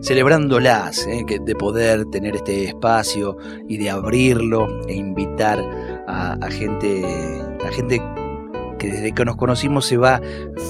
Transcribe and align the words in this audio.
celebrándolas, 0.00 1.06
¿eh? 1.06 1.24
de 1.40 1.54
poder 1.54 2.06
tener 2.06 2.36
este 2.36 2.64
espacio 2.64 3.36
y 3.68 3.76
de 3.78 3.90
abrirlo 3.90 4.66
e 4.88 4.94
invitar 4.94 5.58
a, 6.06 6.32
a 6.34 6.50
gente, 6.50 7.04
a 7.64 7.72
gente 7.72 8.00
que 8.80 8.88
desde 8.88 9.12
que 9.12 9.24
nos 9.24 9.36
conocimos 9.36 9.84
se 9.84 9.98
va 9.98 10.20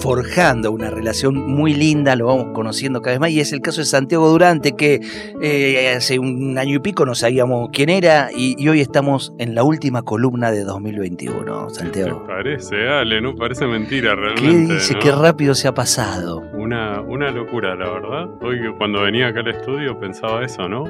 forjando 0.02 0.72
una 0.72 0.90
relación 0.90 1.36
muy 1.36 1.72
linda, 1.72 2.16
lo 2.16 2.26
vamos 2.26 2.48
conociendo 2.52 3.00
cada 3.00 3.12
vez 3.12 3.20
más, 3.20 3.30
y 3.30 3.40
es 3.40 3.52
el 3.52 3.62
caso 3.62 3.80
de 3.80 3.86
Santiago 3.86 4.28
Durante, 4.28 4.72
que 4.72 5.00
eh, 5.40 5.94
hace 5.96 6.18
un 6.18 6.58
año 6.58 6.76
y 6.76 6.78
pico 6.80 7.06
no 7.06 7.14
sabíamos 7.14 7.70
quién 7.72 7.88
era, 7.88 8.30
y, 8.34 8.68
hoy 8.68 8.80
estamos 8.80 9.32
en 9.38 9.54
la 9.54 9.62
última 9.62 10.02
columna 10.02 10.50
de 10.50 10.64
2021, 10.64 11.70
Santiago. 11.70 12.24
Parece, 12.26 12.88
Ale, 12.88 13.20
no 13.20 13.34
parece 13.34 13.66
mentira 13.66 14.14
realmente. 14.14 14.66
¿Qué 14.66 14.74
dice? 14.74 14.94
Qué 14.96 15.12
rápido 15.12 15.54
se 15.54 15.68
ha 15.68 15.74
pasado. 15.74 16.40
Una, 16.52 17.00
una 17.00 17.30
locura, 17.30 17.74
la 17.76 17.88
verdad. 17.88 18.28
Hoy 18.42 18.58
cuando 18.76 19.02
venía 19.02 19.28
acá 19.28 19.40
al 19.40 19.48
estudio 19.48 19.98
pensaba 19.98 20.44
eso, 20.44 20.68
¿no? 20.68 20.84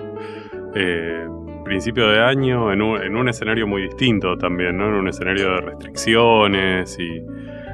Eh, 0.74 1.26
principio 1.70 2.08
de 2.08 2.20
año 2.20 2.72
en 2.72 2.82
un, 2.82 3.00
en 3.00 3.14
un, 3.14 3.28
escenario 3.28 3.64
muy 3.64 3.82
distinto 3.82 4.36
también, 4.36 4.76
¿no? 4.76 4.88
En 4.88 4.94
un 4.94 5.06
escenario 5.08 5.52
de 5.54 5.60
restricciones 5.60 6.98
y 6.98 7.20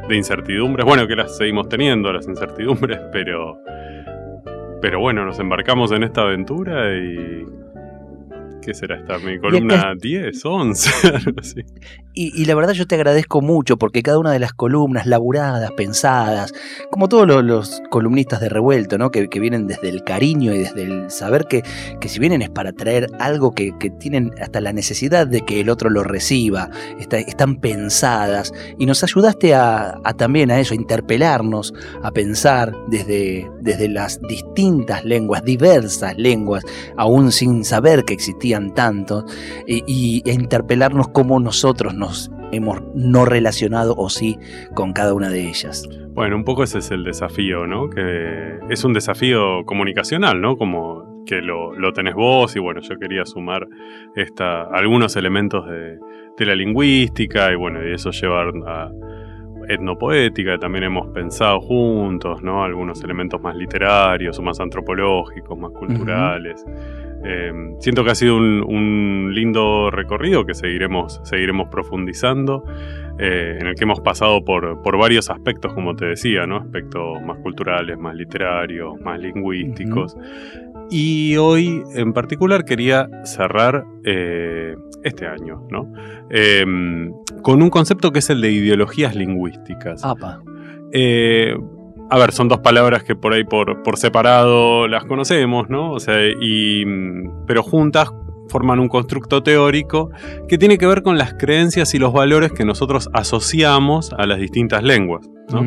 de 0.07 0.17
incertidumbres. 0.17 0.85
Bueno, 0.85 1.07
que 1.07 1.17
las 1.17 1.35
seguimos 1.39 1.67
teniendo, 1.71 2.13
las 2.13 2.29
incertidumbres, 2.29 3.01
pero. 3.13 3.59
Pero 4.83 5.01
bueno, 5.01 5.25
nos 5.25 5.39
embarcamos 5.39 5.93
en 5.93 6.03
esta 6.03 6.21
aventura 6.21 6.95
y 6.95 7.47
¿Qué 8.67 8.75
será 8.75 8.97
esta? 8.97 9.21
¿Mi 9.21 9.39
columna 9.39 9.95
10, 9.95 10.45
11? 10.45 10.91
algo 11.15 11.41
así. 11.41 11.63
Y, 12.19 12.47
la 12.47 12.55
verdad 12.55 12.73
yo 12.73 12.87
te 12.87 12.95
agradezco 12.95 13.43
mucho 13.43 13.77
porque 13.77 14.03
cada 14.03 14.19
una 14.19 14.33
de 14.33 14.39
las 14.39 14.55
columnas 14.55 15.07
laburadas, 15.07 15.71
pensadas, 15.73 16.55
como 16.91 17.09
todos 17.11 17.45
los, 17.45 17.83
columnistas 17.91 18.41
de 18.41 18.49
revuelto, 18.49 18.97
¿no? 18.97 19.11
Que, 19.11 19.29
vienen 19.39 19.67
desde 19.67 19.91
el 19.91 20.03
cariño 20.03 20.55
y 20.55 20.59
desde 20.59 20.85
el 20.85 21.11
saber 21.11 21.45
que, 21.45 21.63
que 22.01 22.09
si 22.09 22.19
vienen 22.19 22.41
es 22.41 22.49
para 22.49 22.73
traer 22.73 23.09
algo 23.21 23.55
que, 23.55 23.73
tienen 24.01 24.33
hasta 24.41 24.63
la 24.63 24.73
necesidad 24.73 25.27
de 25.27 25.43
que 25.43 25.61
el 25.61 25.69
otro 25.69 25.91
lo 25.91 26.03
reciba, 26.03 26.71
están 26.99 27.57
pensadas 27.57 28.53
y 28.79 28.87
nos 28.87 29.05
ayudaste 29.05 29.55
a, 29.55 30.01
también 30.17 30.51
a 30.51 30.59
eso, 30.59 30.73
a 30.73 30.77
interpelarnos, 30.77 31.75
a 32.03 32.11
pensar 32.13 32.75
desde, 32.89 33.49
desde 33.61 33.91
las 33.91 34.21
distintas 34.23 35.05
lenguas, 35.05 35.45
diversas 35.45 36.17
lenguas, 36.17 36.65
aún 36.97 37.31
sin 37.31 37.63
saber 37.63 38.05
que 38.05 38.15
existían 38.15 38.56
tanto 38.75 39.25
y, 39.67 40.23
e 40.25 40.33
interpelarnos 40.33 41.09
cómo 41.09 41.41
nosotros 41.41 41.95
nos 41.95 42.31
hemos 42.53 42.81
no 42.95 43.25
relacionado 43.25 43.95
o 43.97 44.09
sí 44.09 44.39
con 44.75 44.93
cada 44.93 45.15
una 45.15 45.29
de 45.29 45.49
ellas. 45.49 45.89
Bueno, 46.11 46.37
un 46.37 46.45
poco 46.45 46.63
ese 46.63 46.79
es 46.79 46.91
el 46.91 47.05
desafío, 47.05 47.67
¿no? 47.67 47.91
Que 47.91 48.59
es 48.71 48.85
un 48.85 48.93
desafío 48.93 49.65
comunicacional, 49.67 50.41
¿no? 50.41 50.57
Como 50.57 51.25
que 51.27 51.43
lo, 51.43 51.93
tenés 51.93 52.15
vos 52.15 52.57
y 52.57 52.61
bueno, 52.61 52.81
yo 52.81 52.99
quería 52.99 53.27
sumar 53.27 53.67
esta, 54.15 54.63
algunos 54.63 55.17
elementos 55.17 55.67
de, 55.69 55.99
la 56.47 56.55
lingüística 56.55 57.51
y 57.53 57.57
bueno, 57.57 57.87
y 57.87 57.93
eso 57.93 58.11
llevar 58.13 58.53
a 58.67 58.91
etnopoética, 59.69 60.59
también 60.59 60.85
hemos 60.85 61.09
pensado 61.09 61.61
juntos, 61.61 62.43
¿no? 62.43 62.65
Algunos 62.65 63.03
elementos 63.03 63.41
más 63.41 63.57
literarios 63.57 64.39
o 64.39 64.43
más 64.43 64.61
antropológicos, 64.61 65.59
más 65.59 65.73
culturales. 65.73 66.65
Em, 67.29 67.75
siento 67.81 68.05
que 68.05 68.13
ha 68.13 68.15
sido 68.15 68.37
un, 68.37 69.33
lindo 69.35 69.91
recorrido 69.91 70.47
que 70.47 70.55
seguiremos, 70.55 71.21
seguiremos 71.25 71.69
profundizando, 71.69 72.63
eh, 73.19 73.59
en 73.61 73.67
el 73.67 73.75
que 73.75 73.83
hemos 73.83 74.01
pasado 74.01 74.45
por, 74.45 74.97
varios 74.97 75.29
aspectos, 75.29 75.75
como 75.75 75.97
te 75.97 76.07
decía, 76.07 76.47
¿no? 76.47 76.59
aspectos 76.59 77.21
más 77.23 77.39
culturales, 77.39 77.99
más 77.99 78.15
literarios, 78.15 79.01
más 79.01 79.19
lingüísticos. 79.19 80.17
Y 80.89 81.37
hoy 81.37 81.83
en 81.95 82.13
particular 82.13 82.65
quería 82.65 83.09
cerrar 83.25 83.85
eh, 84.05 84.77
este 85.03 85.27
año, 85.27 85.67
¿no? 85.69 85.93
Em, 86.31 87.13
con 87.43 87.61
un 87.61 87.71
concepto 87.71 88.13
que 88.13 88.21
es 88.21 88.31
el 88.31 88.41
de 88.41 88.53
ideologías 88.53 89.17
lingüísticas. 89.17 90.05
Apa. 90.05 90.43
Eh, 90.93 91.57
a 92.11 92.19
ver, 92.19 92.33
son 92.33 92.49
dos 92.49 92.61
palabras 92.61 93.03
que 93.03 93.15
por 93.17 93.33
ahí 93.33 93.45
por, 93.45 93.83
por 93.83 93.97
separado 93.97 94.89
las 94.89 95.05
conocemos, 95.05 95.69
¿no? 95.69 95.93
O 95.93 96.01
sea, 96.01 96.17
y, 96.41 96.85
pero 97.47 97.63
juntas 97.63 98.11
forman 98.49 98.79
un 98.79 98.89
constructo 98.89 99.43
teórico 99.43 100.11
que 100.49 100.59
tiene 100.59 100.79
que 100.79 100.87
ver 100.87 101.03
con 101.03 101.19
las 101.19 101.35
creencias 101.35 101.95
y 101.95 101.99
los 101.99 102.13
valores 102.13 102.53
que 102.53 102.65
nosotros 102.65 103.09
asociamos 103.13 104.13
a 104.17 104.27
las 104.27 104.39
distintas 104.39 104.83
lenguas. 104.83 105.29
¿no? 105.53 105.65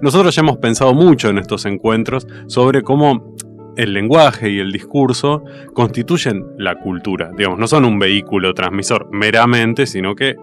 Nosotros 0.00 0.34
ya 0.34 0.40
hemos 0.40 0.58
pensado 0.58 0.94
mucho 0.94 1.28
en 1.28 1.38
estos 1.38 1.66
encuentros 1.66 2.26
sobre 2.46 2.82
cómo 2.82 3.34
el 3.76 3.92
lenguaje 3.92 4.50
y 4.50 4.58
el 4.58 4.72
discurso 4.72 5.44
constituyen 5.74 6.44
la 6.56 6.80
cultura. 6.80 7.30
Digamos, 7.36 7.58
no 7.58 7.68
son 7.68 7.84
un 7.84 7.98
vehículo 7.98 8.54
transmisor 8.54 9.08
meramente, 9.12 9.86
sino 9.86 10.14
que 10.14 10.36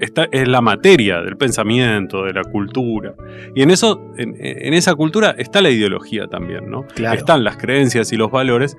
esta 0.00 0.28
es 0.30 0.46
la 0.46 0.60
materia 0.60 1.20
del 1.22 1.36
pensamiento, 1.36 2.24
de 2.24 2.32
la 2.32 2.44
cultura. 2.44 3.14
Y 3.54 3.62
en 3.62 3.70
eso, 3.70 4.12
en, 4.18 4.34
esa 4.74 4.94
cultura 4.94 5.34
está 5.38 5.62
la 5.62 5.70
ideología 5.70 6.26
también, 6.26 6.70
¿no? 6.70 6.86
Están 7.12 7.44
las 7.44 7.56
creencias 7.56 8.12
y 8.12 8.16
los 8.16 8.30
valores. 8.30 8.76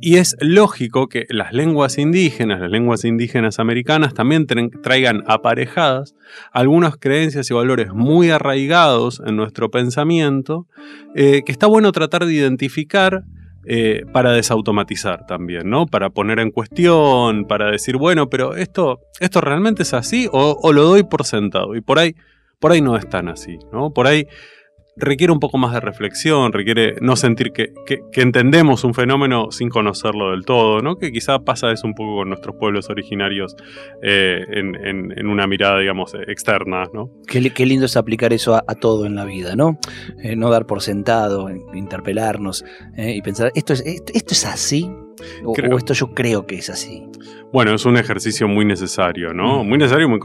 Y 0.00 0.16
es 0.16 0.36
lógico 0.40 1.08
que 1.08 1.26
las 1.30 1.52
lenguas 1.52 1.98
indígenas, 1.98 2.60
las 2.60 2.70
lenguas 2.70 3.04
indígenas 3.04 3.58
americanas, 3.58 4.14
también 4.14 4.46
traigan 4.46 5.24
aparejadas 5.26 6.14
algunas 6.52 6.96
creencias 6.96 7.50
y 7.50 7.54
valores 7.54 7.92
muy 7.92 8.30
arraigados 8.30 9.22
en 9.26 9.36
nuestro 9.36 9.70
pensamiento, 9.70 10.66
eh, 11.14 11.42
que 11.44 11.52
está 11.52 11.66
bueno 11.66 11.92
tratar 11.92 12.26
de 12.26 12.34
identificar 12.34 13.24
eh, 13.68 14.04
para 14.12 14.32
desautomatizar 14.32 15.26
también, 15.26 15.68
¿no? 15.68 15.86
Para 15.86 16.10
poner 16.10 16.38
en 16.38 16.52
cuestión, 16.52 17.46
para 17.46 17.70
decir, 17.70 17.96
bueno, 17.96 18.30
pero 18.30 18.54
esto, 18.54 19.00
esto 19.18 19.40
realmente 19.40 19.82
es 19.82 19.92
así 19.92 20.28
o, 20.30 20.72
lo 20.72 20.84
doy 20.84 21.02
por 21.02 21.24
sentado. 21.24 21.74
Y 21.74 21.80
por 21.80 21.98
ahí, 21.98 22.14
por 22.60 22.70
ahí 22.70 22.80
no 22.80 22.96
es 22.96 23.08
tan 23.08 23.28
así, 23.28 23.58
¿no? 23.72 23.90
Por 23.90 24.06
ahí 24.06 24.28
requiere 24.96 25.32
un 25.32 25.40
poco 25.40 25.58
más 25.58 25.72
de 25.72 25.80
reflexión, 25.80 26.52
requiere 26.52 26.96
no 27.00 27.16
sentir 27.16 27.52
que, 27.52 27.72
entendemos 28.14 28.82
un 28.84 28.94
fenómeno 28.94 29.50
sin 29.50 29.68
conocerlo 29.68 30.30
del 30.30 30.44
todo, 30.44 30.80
¿no? 30.80 30.96
Que 30.96 31.12
quizá 31.12 31.38
pasa 31.40 31.70
eso 31.70 31.86
un 31.86 31.94
poco 31.94 32.16
con 32.16 32.28
nuestros 32.28 32.56
pueblos 32.56 32.88
originarios 32.88 33.54
eh, 34.02 34.44
en, 34.48 35.26
una 35.26 35.46
mirada, 35.46 35.78
digamos, 35.80 36.14
externa, 36.26 36.84
¿no? 36.92 37.10
Qué, 37.26 37.66
lindo 37.66 37.86
es 37.86 37.96
aplicar 37.96 38.32
eso 38.32 38.54
a, 38.54 38.74
todo 38.74 39.06
en 39.06 39.14
la 39.14 39.24
vida, 39.24 39.54
¿no? 39.54 39.78
Eh, 40.22 40.36
no 40.36 40.50
dar 40.50 40.66
por 40.66 40.82
sentado, 40.82 41.50
interpelarnos 41.74 42.64
eh, 42.96 43.14
y 43.14 43.22
pensar, 43.22 43.52
¿esto 43.54 43.72
es, 43.72 43.84
esto 43.84 44.32
es 44.32 44.46
así? 44.46 44.90
O, 45.44 45.78
esto 45.78 45.94
yo 45.94 46.14
creo 46.14 46.46
que 46.46 46.56
es 46.56 46.70
así. 46.70 47.04
Bueno, 47.52 47.74
es 47.74 47.86
un 47.86 47.96
ejercicio 47.96 48.48
muy 48.48 48.64
necesario, 48.64 49.32
¿no? 49.32 49.62
Mm. 49.62 49.68
Muy 49.68 49.78
necesario 49.78 50.06
y 50.06 50.10
muy, 50.10 50.20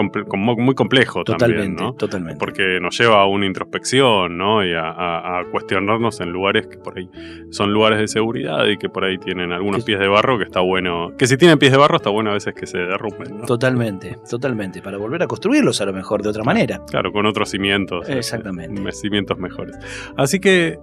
muy 0.58 0.76
complejo 0.76 1.24
también, 1.24 1.76
¿no? 1.76 1.94
Totalmente. 1.94 2.40
Porque 2.40 2.80
nos 2.82 2.98
lleva 2.98 3.22
a 3.22 3.26
una 3.26 3.46
introspección, 3.46 4.38
¿no? 4.38 4.66
Y 4.66 4.74
a, 4.76 5.44
cuestionarnos 5.52 6.20
en 6.22 6.32
lugares 6.32 6.68
que 6.68 6.78
por 6.78 6.98
ahí 6.98 7.10
son 7.52 7.74
lugares 7.74 8.00
de 8.00 8.08
seguridad 8.08 8.66
y 8.68 8.78
que 8.78 8.90
por 8.90 9.06
ahí 9.06 9.18
tienen 9.18 9.52
algunos 9.52 9.84
pies 9.84 10.00
de 10.00 10.08
barro 10.08 10.38
que 10.38 10.46
está 10.46 10.60
bueno. 10.60 11.14
Que 11.18 11.28
si 11.28 11.38
tienen 11.38 11.58
pies 11.58 11.72
de 11.72 11.78
barro 11.78 11.98
está 11.98 12.10
bueno 12.10 12.32
a 12.32 12.34
veces 12.34 12.54
que 12.54 12.68
se 12.68 12.78
derrumben, 12.78 13.38
¿no? 13.38 13.46
Totalmente, 13.46 14.18
totalmente. 14.30 14.82
Para 14.82 14.98
volver 14.98 15.24
a 15.24 15.28
construirlos 15.28 15.80
a 15.82 15.86
lo 15.86 15.94
mejor 15.94 16.22
de 16.22 16.30
otra 16.30 16.44
manera. 16.44 16.82
Claro, 16.90 17.12
con 17.12 17.26
otros 17.26 17.50
cimientos. 17.50 18.02
Este, 18.02 18.18
Exactamente. 18.18 18.92
cimientos 18.92 19.38
mejores. 19.38 19.78
Así 20.18 20.40
que 20.40 20.80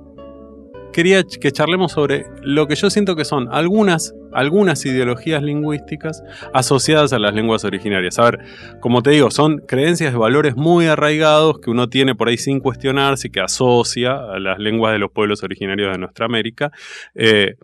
quería 0.99 1.23
que 1.23 1.53
charlemos 1.53 1.93
sobre 1.93 2.27
lo 2.43 2.67
que 2.67 2.75
yo 2.75 2.91
siento 2.91 3.15
que 3.15 3.25
son 3.25 3.47
algunas, 3.53 4.17
algunas 4.33 4.85
ideologías 4.85 5.41
lingüísticas 5.45 6.25
asociadas 6.53 7.13
a 7.13 7.21
las 7.21 7.33
lenguas 7.35 7.65
originarias. 7.65 8.19
A 8.19 8.25
ver, 8.25 8.41
como 8.81 9.01
te 9.01 9.11
digo, 9.11 9.31
son 9.31 9.59
creencias 9.59 10.13
de 10.13 10.19
valores 10.19 10.57
muy 10.57 10.87
arraigados 10.87 11.61
que 11.61 11.71
uno 11.71 11.89
tiene 11.89 12.17
por 12.17 12.27
ahí 12.27 12.37
sin 12.37 12.59
cuestionarse, 12.59 13.31
que 13.31 13.39
asocia 13.39 14.15
a 14.15 14.41
las 14.41 14.59
lenguas 14.59 14.93
de 14.93 14.99
los 14.99 15.13
pueblos 15.13 15.45
originarios 15.45 15.93
de 15.93 15.99
nuestra 15.99 16.27
América. 16.27 16.73
Eh, 17.15 17.55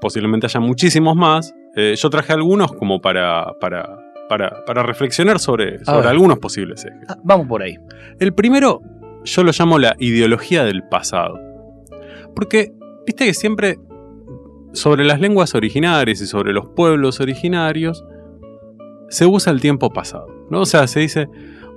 posiblemente 0.00 0.46
haya 0.46 0.58
muchísimos 0.58 1.14
más. 1.14 1.54
Eh, 1.76 1.94
yo 1.96 2.10
traje 2.10 2.32
algunos 2.32 2.72
como 2.72 3.00
para, 3.00 3.46
para, 3.60 3.96
para, 4.28 4.82
reflexionar 4.82 5.38
sobre, 5.38 5.84
sobre 5.84 6.08
algunos 6.08 6.40
posibles 6.40 6.84
ejes. 6.84 7.10
Ah, 7.10 7.16
vamos 7.22 7.46
por 7.46 7.62
ahí. 7.62 7.78
El 8.18 8.34
primero 8.34 8.82
yo 9.22 9.44
lo 9.44 9.52
llamo 9.56 9.78
la 9.78 9.94
ideología 10.00 10.64
del 10.64 10.82
pasado. 10.82 11.45
Porque, 12.36 12.72
viste 13.06 13.24
que 13.24 13.34
siempre 13.34 13.78
sobre 14.74 15.04
las 15.04 15.20
lenguas 15.20 15.54
originarias 15.54 16.20
y 16.20 16.26
sobre 16.26 16.52
los 16.52 16.66
pueblos 16.68 17.18
originarios 17.18 18.04
se 19.08 19.24
usa 19.24 19.52
el 19.52 19.60
tiempo 19.60 19.90
pasado, 19.90 20.26
¿no? 20.50 20.60
O 20.60 20.66
sea, 20.66 20.86
se 20.86 21.00
dice, 21.00 21.28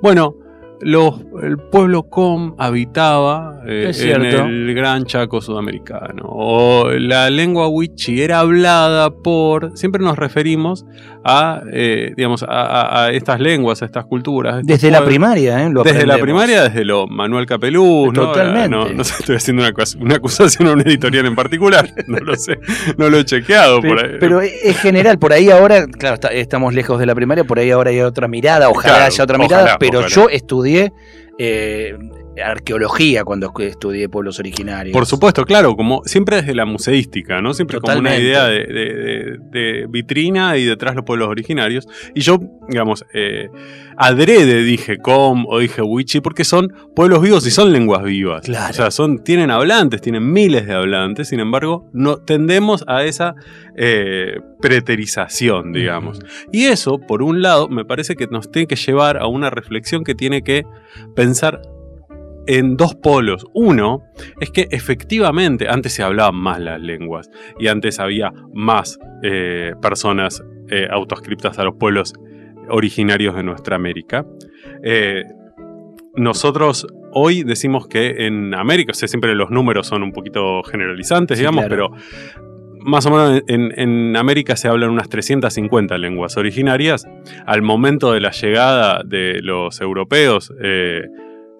bueno, 0.01 0.35
los, 0.81 1.15
el 1.43 1.57
pueblo 1.57 2.03
Com 2.03 2.55
habitaba 2.57 3.61
eh, 3.67 3.91
en 4.01 4.23
el 4.25 4.73
gran 4.73 5.05
Chaco 5.05 5.41
sudamericano. 5.41 6.23
O 6.25 6.89
la 6.91 7.29
lengua 7.29 7.67
wichi 7.67 8.21
era 8.21 8.39
hablada 8.39 9.09
por. 9.11 9.77
Siempre 9.77 10.01
nos 10.03 10.17
referimos 10.17 10.85
a, 11.25 11.61
eh, 11.73 12.13
digamos, 12.15 12.45
a, 12.47 13.09
estas 13.11 13.39
lenguas, 13.41 13.81
a 13.81 13.85
estas 13.85 14.05
culturas. 14.05 14.55
a 14.55 14.59
estos 14.59 14.67
Desde 14.67 14.89
la 14.91 15.03
primaria, 15.03 15.63
¿eh? 15.65 15.69
Lo 15.69 15.83
Desde 15.83 16.05
la 16.05 16.17
primaria, 16.17 16.63
desde 16.63 16.85
lo 16.85 17.07
Manuel 17.07 17.45
Capeluz, 17.45 18.13
¿no? 18.13 18.27
Totalmente. 18.27 18.69
No, 18.69 18.87
no 18.89 19.03
sé, 19.03 19.15
estoy 19.19 19.35
haciendo 19.35 19.63
una, 19.63 19.73
una 19.99 20.15
acusación 20.15 20.69
a 20.69 20.73
una 20.73 20.83
editorial 20.83 21.25
en 21.25 21.35
particular. 21.35 21.89
No 22.07 22.17
lo 22.19 22.35
sé, 22.35 22.57
no 22.97 23.09
lo 23.09 23.19
he 23.19 23.25
chequeado 23.25 23.81
por 23.81 23.99
ahí. 23.99 24.17
Pero, 24.19 24.19
pero 24.19 24.41
es 24.41 24.77
general, 24.79 25.19
por 25.19 25.31
ahí 25.33 25.49
ahora, 25.51 25.85
claro, 25.85 26.15
está- 26.15 26.29
estamos 26.29 26.73
lejos 26.73 26.97
de 26.99 27.05
la 27.05 27.13
primaria, 27.13 27.43
por 27.43 27.59
ahí 27.59 27.69
ahora 27.69 27.91
hay 27.91 27.99
otra 28.01 28.27
mirada, 28.27 28.69
ojalá 28.69 28.93
Claro, 28.95 29.05
haya 29.05 29.23
otra 29.23 29.37
ojalá, 29.37 29.47
mirada, 29.61 29.77
pero 29.79 29.99
ojalá. 29.99 30.13
yo 30.15 30.29
estudié 30.29 30.69
eh, 30.77 31.98
arqueología 32.43 33.23
cuando 33.23 33.51
estudié 33.59 34.07
pueblos 34.09 34.39
originarios. 34.39 34.93
Por 34.93 35.05
supuesto, 35.05 35.43
claro, 35.45 35.75
como 35.75 36.03
siempre 36.05 36.37
desde 36.37 36.55
la 36.55 36.65
museística, 36.65 37.41
¿no? 37.41 37.53
Siempre 37.53 37.79
como 37.79 37.99
una 37.99 38.09
Totalmente. 38.11 38.27
idea 38.27 38.45
de, 38.45 38.65
de- 38.65 38.93
de- 38.95 39.37
de 39.51 39.87
vitrina 39.89 40.55
y 40.57 40.65
detrás 40.65 40.95
los 40.95 41.03
pueblos 41.05 41.27
originarios. 41.27 41.87
Y 42.15 42.21
yo, 42.21 42.39
digamos, 42.69 43.05
eh, 43.13 43.49
adrede 43.97 44.63
dije 44.63 44.97
com 44.97 45.45
o 45.47 45.59
dije 45.59 45.81
wichi 45.81 46.21
porque 46.21 46.43
son 46.45 46.73
pueblos 46.95 47.21
vivos 47.21 47.45
y 47.45 47.51
son 47.51 47.73
lenguas 47.73 48.03
vivas. 48.03 48.43
Claro. 48.45 48.69
O 48.71 48.73
sea, 48.73 48.91
son, 48.91 49.23
tienen 49.23 49.51
hablantes, 49.51 50.01
tienen 50.01 50.31
miles 50.31 50.65
de 50.67 50.73
hablantes, 50.73 51.27
sin 51.29 51.39
embargo, 51.39 51.89
no 51.93 52.17
tendemos 52.17 52.83
a 52.87 53.03
esa 53.03 53.35
eh, 53.75 54.39
preterización, 54.61 55.71
digamos. 55.73 56.19
Y 56.51 56.65
eso, 56.65 56.99
por 56.99 57.21
un 57.23 57.41
lado, 57.41 57.67
me 57.69 57.85
parece 57.85 58.15
que 58.15 58.27
nos 58.27 58.51
tiene 58.51 58.67
que 58.67 58.75
llevar 58.75 59.17
a 59.17 59.27
una 59.27 59.49
reflexión 59.49 60.03
que 60.03 60.15
tiene 60.15 60.41
que 60.41 60.63
pensar 61.15 61.61
en 62.49 62.77
dos 62.77 62.95
polos. 62.95 63.45
Uno 63.53 64.01
es 64.39 64.49
que 64.49 64.67
efectivamente 64.71 65.69
antes 65.69 65.93
se 65.93 66.01
hablaban 66.01 66.35
más 66.35 66.59
las 66.59 66.81
lenguas 66.81 67.29
y 67.59 67.67
antes 67.67 67.99
había 67.99 68.33
más 68.53 68.97
eh, 69.21 69.73
personas 69.79 70.43
eh, 70.69 70.87
autoscriptas 70.89 71.59
a 71.59 71.63
los 71.63 71.75
pueblos 71.75 72.13
originarios 72.69 73.35
de 73.35 73.43
nuestra 73.43 73.75
América. 73.75 74.25
Eh, 74.83 75.25
nosotros 76.15 76.87
hoy 77.11 77.43
decimos 77.43 77.87
que 77.87 78.25
en 78.25 78.55
América, 78.55 78.93
o 78.93 78.95
sea, 78.95 79.07
siempre 79.07 79.35
los 79.35 79.51
números 79.51 79.85
son 79.85 80.01
un 80.01 80.11
poquito 80.11 80.63
generalizantes, 80.63 81.37
Sí, 81.37 81.43
digamos, 81.43 81.65
claro. 81.67 81.91
pero 81.91 82.01
más 82.79 83.05
o 83.05 83.11
menos 83.11 83.43
en, 83.47 83.79
en 83.79 84.17
América 84.17 84.55
se 84.55 84.67
hablan 84.67 84.89
unas 84.89 85.07
350 85.07 85.99
lenguas 85.99 86.35
originarias. 86.35 87.07
Al 87.45 87.61
momento 87.61 88.11
de 88.11 88.21
la 88.21 88.31
llegada 88.31 89.03
de 89.05 89.39
los 89.43 89.81
europeos, 89.81 90.51
eh, 90.63 91.03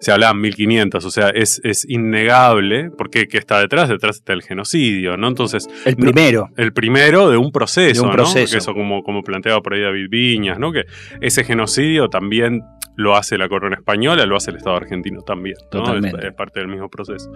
se 0.00 0.10
hablaban 0.12 0.40
1500, 0.40 1.04
o 1.04 1.10
sea, 1.10 1.28
es, 1.28 1.60
es 1.62 1.86
innegable, 1.88 2.90
porque 2.90 3.28
¿qué 3.28 3.38
está 3.38 3.60
detrás? 3.60 3.88
Detrás 3.88 4.16
está 4.16 4.32
el 4.32 4.42
genocidio, 4.42 5.16
¿no? 5.16 5.28
Entonces, 5.28 5.68
El 5.84 5.96
no- 5.98 6.04
primero. 6.12 6.48
el 6.56 6.72
primero 6.72 7.30
de 7.30 7.36
un 7.36 7.52
proceso, 7.52 8.02
De 8.02 8.08
un 8.08 8.08
¿no? 8.08 8.14
proceso. 8.14 8.52
Que 8.52 8.58
eso 8.58 8.74
como, 8.74 9.02
como 9.02 9.22
planteaba 9.22 9.60
por 9.60 9.74
ahí 9.74 9.82
David 9.82 10.08
Viñas, 10.10 10.58
¿no? 10.58 10.72
Que 10.72 10.84
ese 11.20 11.44
genocidio 11.44 12.08
también 12.08 12.62
lo 12.96 13.14
hace 13.16 13.38
la 13.38 13.48
corona 13.48 13.76
española, 13.76 14.26
lo 14.26 14.36
hace 14.36 14.50
el 14.50 14.56
Estado 14.56 14.76
argentino 14.76 15.22
también, 15.22 15.56
¿no? 15.72 15.80
Totalmente. 15.80 16.18
Es, 16.18 16.24
es 16.26 16.34
parte 16.34 16.60
del 16.60 16.68
mismo 16.68 16.88
proceso. 16.88 17.30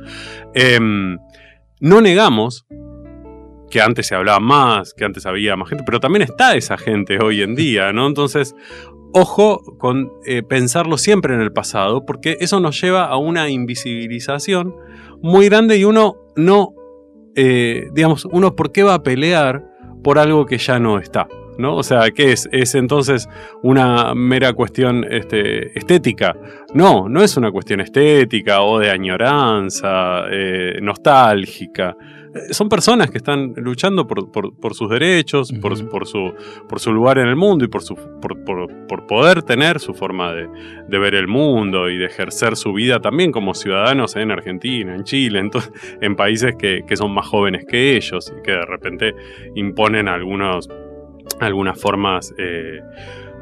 Em, 0.55 1.19
no 1.81 2.01
negamos 2.01 2.67
que 3.71 3.81
antes 3.81 4.07
se 4.07 4.15
hablaba 4.15 4.41
más, 4.41 4.95
que 4.95 5.05
antes 5.05 5.27
había 5.27 5.57
más 5.57 5.69
gente, 5.69 5.85
pero 5.85 5.99
también 6.01 6.23
está 6.23 6.55
esa 6.55 6.77
gente 6.79 7.19
hoy 7.19 7.43
en 7.43 7.55
día, 7.57 7.93
¿no? 7.93 8.07
Entonces, 8.07 8.55
ojo 9.15 9.63
con 9.79 10.13
eh, 10.27 10.43
pensarlo 10.43 10.99
siempre 10.99 11.35
en 11.35 11.41
el 11.41 11.53
pasado, 11.53 12.05
porque 12.05 12.37
eso 12.41 12.61
nos 12.61 12.81
lleva 12.81 13.05
a 13.07 13.17
una 13.17 13.49
invisibilización 13.49 14.75
muy 15.23 15.49
grande 15.49 15.79
y 15.79 15.85
uno 15.85 16.17
no, 16.37 16.75
eh, 17.37 17.89
digamos, 17.93 18.25
uno 18.27 18.57
por 18.57 18.73
qué 18.73 18.83
va 18.83 18.95
a 18.95 19.03
pelear 19.03 19.65
por 20.03 20.19
algo 20.19 20.45
que 20.45 20.59
ya 20.59 20.79
no 20.79 20.99
está. 20.99 21.29
¿No? 21.57 21.77
O 21.77 21.85
sea, 21.85 22.11
¿qué 22.11 22.33
es? 22.33 22.49
¿Es 22.51 22.75
entonces 22.75 23.29
una 23.63 24.13
mera 24.17 24.53
cuestión 24.55 25.07
este, 25.09 25.79
estética? 25.79 26.35
No, 26.75 27.09
no 27.09 27.23
es 27.23 27.37
una 27.37 27.53
cuestión 27.53 27.81
estética 27.81 28.63
o 28.63 28.81
de 28.81 28.91
añoranza, 28.91 30.25
eh, 30.33 30.81
nostálgica. 30.83 31.97
Eh, 32.35 32.53
Son 32.53 32.69
personas 32.69 33.11
que 33.11 33.19
están 33.19 33.53
luchando 33.57 34.07
por, 34.07 34.31
por- 34.33 34.55
por 34.59 34.75
sus 34.75 34.91
derechos, 34.91 35.53
por, 35.61 35.89
por 35.89 36.07
su, 36.07 36.33
por 36.69 36.81
su 36.81 36.93
lugar 36.93 37.19
en 37.19 37.29
el 37.29 37.37
mundo 37.37 37.65
y 37.65 37.69
por, 37.69 37.83
su, 37.83 37.95
por, 38.21 38.43
por- 38.45 38.87
por 38.87 39.07
poder 39.07 39.43
tener 39.43 39.79
su 39.81 39.95
forma 39.95 40.33
de, 40.33 40.49
de 40.89 40.99
ver 40.99 41.15
el 41.15 41.29
mundo 41.29 41.89
y 41.89 41.97
de 41.97 42.07
ejercer 42.07 42.57
su 42.57 42.73
vida 42.73 43.01
también 43.01 43.31
como 43.33 43.55
ciudadanos 43.55 44.17
en 44.17 44.31
Argentina, 44.31 44.95
en 44.95 45.05
Chile, 45.05 45.39
en, 45.41 45.51
en 46.01 46.17
países 46.17 46.55
que, 46.57 46.83
que 46.87 46.97
son 46.97 47.13
más 47.13 47.27
jóvenes 47.27 47.65
que 47.67 47.97
ellos 47.97 48.33
y 48.37 48.43
que 48.43 48.53
de 48.53 48.67
repente 48.67 49.15
imponen 49.55 50.09
algunos, 50.09 50.69
algunas 51.41 51.81
formas 51.81 52.35
eh, 52.39 52.81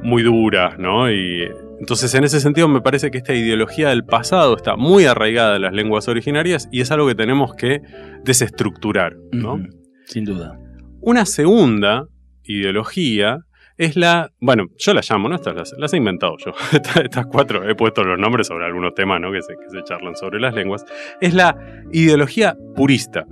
muy 0.03 0.23
duras, 0.23 0.79
¿no? 0.79 1.11
Y 1.11 1.49
entonces 1.83 2.15
en 2.15 2.23
ese 2.23 2.39
sentido 2.39 2.69
me 2.69 2.81
parece 2.81 3.11
que 3.11 3.19
esta 3.19 3.35
ideología 3.35 3.89
del 3.89 4.05
pasado 4.05 4.55
está 4.55 4.77
muy 4.77 5.07
arraigada 5.07 5.57
en 5.57 5.63
las 5.63 5.73
lenguas 5.73 6.07
originarias 6.07 6.69
y 6.71 6.81
es 6.81 6.93
algo 6.93 7.09
que 7.09 7.17
tenemos 7.17 7.57
que 7.57 7.81
desestructurar, 8.23 9.17
¿no? 9.33 9.61
Sin 10.05 10.25
duda. 10.25 10.57
Una 11.01 11.27
segunda 11.27 12.07
ideología 12.45 13.41
es 13.79 13.97
la, 13.97 14.31
bueno, 14.39 14.67
yo 14.79 14.95
la 14.95 15.01
llamo, 15.01 15.29
¿no? 15.29 15.35
Estas 15.35 15.57
las, 15.57 15.75
las 15.77 15.93
he 15.93 15.97
inventado 15.97 16.37
yo. 16.39 16.53
Estas, 16.73 16.99
estas 16.99 17.27
cuatro 17.27 17.69
he 17.69 17.75
puesto 17.75 18.05
los 18.05 18.17
nombres 18.17 18.47
sobre 18.47 18.65
algunos 18.65 18.95
temas, 18.95 19.21
¿no? 19.21 19.33
Que 19.33 19.43
se, 19.43 19.55
que 19.55 19.69
se 19.69 19.83
charlan 19.83 20.15
sobre 20.15 20.39
las 20.39 20.55
lenguas. 20.55 20.85
Es 21.21 21.35
la 21.35 21.57
ideología 21.91 22.57
purista. 22.77 23.27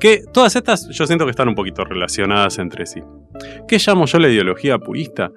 Que 0.00 0.22
todas 0.32 0.56
estas 0.56 0.88
yo 0.88 1.06
siento 1.06 1.26
que 1.26 1.32
están 1.32 1.50
un 1.50 1.54
poquito 1.54 1.84
relacionadas 1.84 2.58
entre 2.58 2.86
sí. 2.86 3.02
¿Qué 3.68 3.76
llamo 3.76 4.06
yo 4.06 4.18
la 4.18 4.30
ideología 4.30 4.78
purista? 4.78 5.30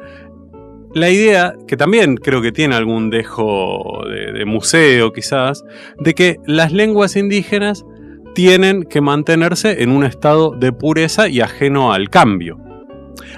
La 0.97 1.11
idea, 1.11 1.53
que 1.67 1.77
también 1.77 2.17
creo 2.17 2.41
que 2.41 2.51
tiene 2.51 2.75
algún 2.75 3.11
dejo 3.11 4.03
de, 4.09 4.45
museo 4.45 5.13
quizás, 5.13 5.63
de 5.99 6.15
que 6.15 6.37
las 6.47 6.71
lenguas 6.73 7.15
indígenas 7.15 7.85
tienen 8.33 8.81
que 8.81 8.99
mantenerse 8.99 9.83
en 9.83 9.91
un 9.91 10.03
estado 10.03 10.55
de 10.59 10.71
pureza 10.71 11.27
y 11.27 11.41
ajeno 11.41 11.93
al 11.93 12.09
cambio. 12.09 12.57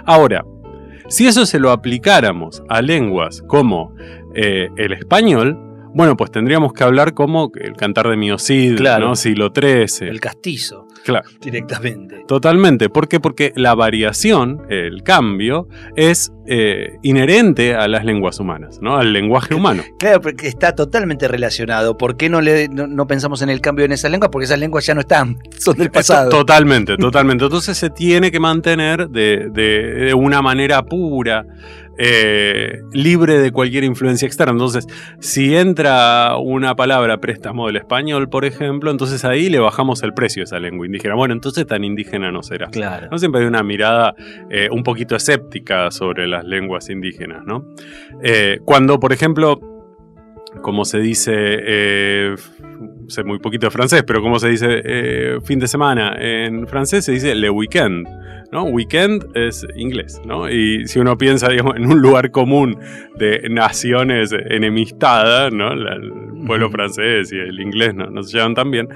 Ahora, 0.06 0.46
si 1.10 1.28
eso 1.28 1.46
se 1.46 1.60
lo 1.60 1.72
aplicáramos 1.72 2.64
a 2.70 2.82
lenguas 2.82 3.44
como 3.46 3.94
eh, 4.36 4.70
el 4.78 4.94
español, 4.94 5.60
bueno, 5.94 6.16
pues 6.18 6.32
tendríamos 6.32 6.74
que 6.74 6.84
hablar 6.84 7.14
como 7.14 7.52
el 7.60 7.74
cantar 7.74 8.08
de 8.10 8.18
Miocid, 8.18 8.78
Claro. 8.78 9.08
¿no? 9.10 9.16
Siglo 9.16 9.52
XIII. 9.54 10.08
El 10.10 10.20
castizo, 10.20 10.88
Claro. 11.04 11.28
directamente. 11.42 12.24
Totalmente. 12.28 12.90
¿Por 12.90 13.08
qué? 13.08 13.20
Porque 13.20 13.52
la 13.56 13.74
variación, 13.76 14.62
el 14.70 15.04
cambio, 15.04 15.68
es 15.96 16.32
eh, 16.52 16.94
inherente 17.04 17.76
a 17.76 17.88
las 17.88 18.04
lenguas 18.06 18.40
humanas, 18.40 18.80
¿no? 18.82 18.98
Al 18.98 19.14
lenguaje 19.14 19.54
humano. 19.54 19.84
Claro, 20.00 20.22
porque 20.22 20.48
está 20.48 20.74
totalmente 20.74 21.28
relacionado. 21.28 21.98
¿Por 21.98 22.16
qué 22.18 22.30
no, 22.30 22.42
le, 22.42 22.68
no, 22.70 22.88
no 22.88 23.06
pensamos 23.06 23.42
en 23.42 23.50
el 23.50 23.60
cambio 23.62 23.86
en 23.86 23.92
esas 23.92 24.10
lenguas? 24.12 24.30
Porque 24.32 24.46
esas 24.46 24.58
lenguas 24.60 24.86
ya 24.86 24.94
no 24.96 25.02
están, 25.02 25.38
son 25.60 25.78
del 25.78 25.92
pasado. 25.92 26.30
To- 26.30 26.38
Totalmente, 26.40 26.98
totalmente. 26.98 27.44
Entonces 27.46 27.78
se 27.78 27.90
tiene 27.90 28.32
que 28.32 28.40
mantener 28.40 29.10
de, 29.10 29.50
de- 29.52 29.94
de 30.06 30.14
una 30.14 30.42
manera 30.42 30.84
pura, 30.84 31.46
eh, 32.02 32.82
libre 32.94 33.40
de 33.40 33.52
cualquier 33.52 33.84
influencia 33.84 34.26
externa. 34.26 34.54
Entonces, 34.54 34.88
si 35.20 35.56
entra 35.56 36.38
una 36.38 36.74
palabra 36.76 37.20
préstamo 37.20 37.68
del 37.68 37.76
español, 37.76 38.30
por 38.30 38.46
ejemplo, 38.46 38.90
entonces 38.90 39.26
ahí 39.26 39.50
le 39.50 39.60
bajamos 39.60 40.02
el 40.04 40.14
precio 40.14 40.44
a 40.44 40.46
esa 40.46 40.60
lengua 40.60 40.86
indígena. 40.86 41.16
Bueno, 41.16 41.34
entonces 41.34 41.68
tan 41.68 41.84
indígena 41.84 42.32
no 42.32 42.42
será. 42.42 42.68
Claro. 42.68 43.10
¿no? 43.12 43.18
Siempre 43.18 43.42
hay 43.42 43.48
una 43.48 43.64
mirada 43.64 44.16
eh, 44.50 44.70
un 44.72 44.84
poquito 44.84 45.18
escéptica 45.18 45.92
sobre 45.92 46.26
las 46.26 46.46
lenguas 46.46 46.90
indígenas, 46.90 47.44
¿no? 47.46 47.66
Eh, 48.24 48.60
cuando, 48.64 49.00
por 49.00 49.12
ejemplo, 49.12 49.60
como 50.62 50.86
se 50.86 51.00
dice, 51.00 52.36
sé 53.10 53.24
muy 53.24 53.40
poquito 53.40 53.68
de 53.68 53.72
francés, 53.72 54.04
pero 54.06 54.22
como 54.22 54.40
se 54.40 54.50
dice 54.50 54.82
eh, 54.84 55.38
fin 55.44 55.60
de 55.60 55.68
semana 55.68 56.16
en 56.20 56.68
francés, 56.68 57.06
se 57.06 57.12
dice 57.12 57.36
le 57.36 57.50
weekend, 57.50 58.08
¿no? 58.52 58.64
Weekend 58.64 59.26
es 59.36 59.66
inglés, 59.76 60.22
¿no? 60.26 60.50
Y 60.50 60.88
si 60.88 61.00
uno 61.00 61.18
piensa, 61.18 61.50
digamos, 61.52 61.76
en 61.76 61.86
un 61.92 62.02
lugar 62.02 62.32
común 62.32 62.78
de 63.18 63.48
naciones 63.50 64.32
enemistadas, 64.34 65.52
¿no? 65.54 65.74
La- 65.76 66.00
pueblo 66.46 66.70
francés 66.70 67.32
y 67.32 67.38
el 67.38 67.60
inglés 67.60 67.94
no, 67.96 68.08
no 68.10 68.24
se 68.24 68.38
llevan 68.38 68.54
tan 68.56 68.72
bien. 68.72 68.88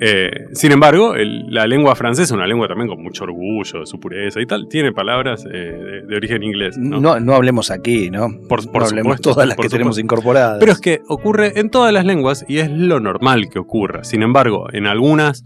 Eh, 0.00 0.30
sin 0.52 0.72
embargo, 0.72 1.14
el- 1.14 1.46
la 1.48 1.66
lengua 1.66 1.94
francesa, 1.96 2.34
una 2.34 2.46
lengua 2.46 2.68
también 2.68 2.88
con 2.88 3.02
mucho 3.02 3.24
orgullo 3.24 3.80
de 3.80 3.86
su 3.86 3.98
pureza 4.00 4.40
y 4.40 4.46
tal, 4.46 4.68
tiene 4.68 4.92
palabras 4.92 5.44
eh, 5.46 5.48
de, 5.56 6.02
de 6.02 6.16
origen 6.16 6.42
inglés, 6.42 6.76
¿no? 6.78 7.00
No, 7.00 7.20
no 7.20 7.34
hablemos 7.34 7.70
aquí, 7.70 8.10
¿no? 8.10 8.28
Por- 8.48 8.64
por 8.70 8.82
no 8.82 8.86
hablemos 8.88 9.16
supuesto, 9.16 9.32
todas 9.34 9.48
las 9.48 9.56
que 9.56 9.68
tenemos 9.68 9.98
incorporadas. 9.98 10.58
Pero 10.60 10.72
es 10.72 10.80
que 10.80 11.00
ocurre 11.08 11.58
en 11.60 11.70
todas 11.70 11.92
las 11.92 12.04
lenguas 12.04 12.44
y 12.48 12.58
es 12.58 12.70
lo 12.70 13.00
normal 13.00 13.48
que 13.50 13.58
ocurra. 13.58 14.04
Sin 14.04 14.22
embargo, 14.22 14.66
en 14.72 14.86
algunas 14.86 15.44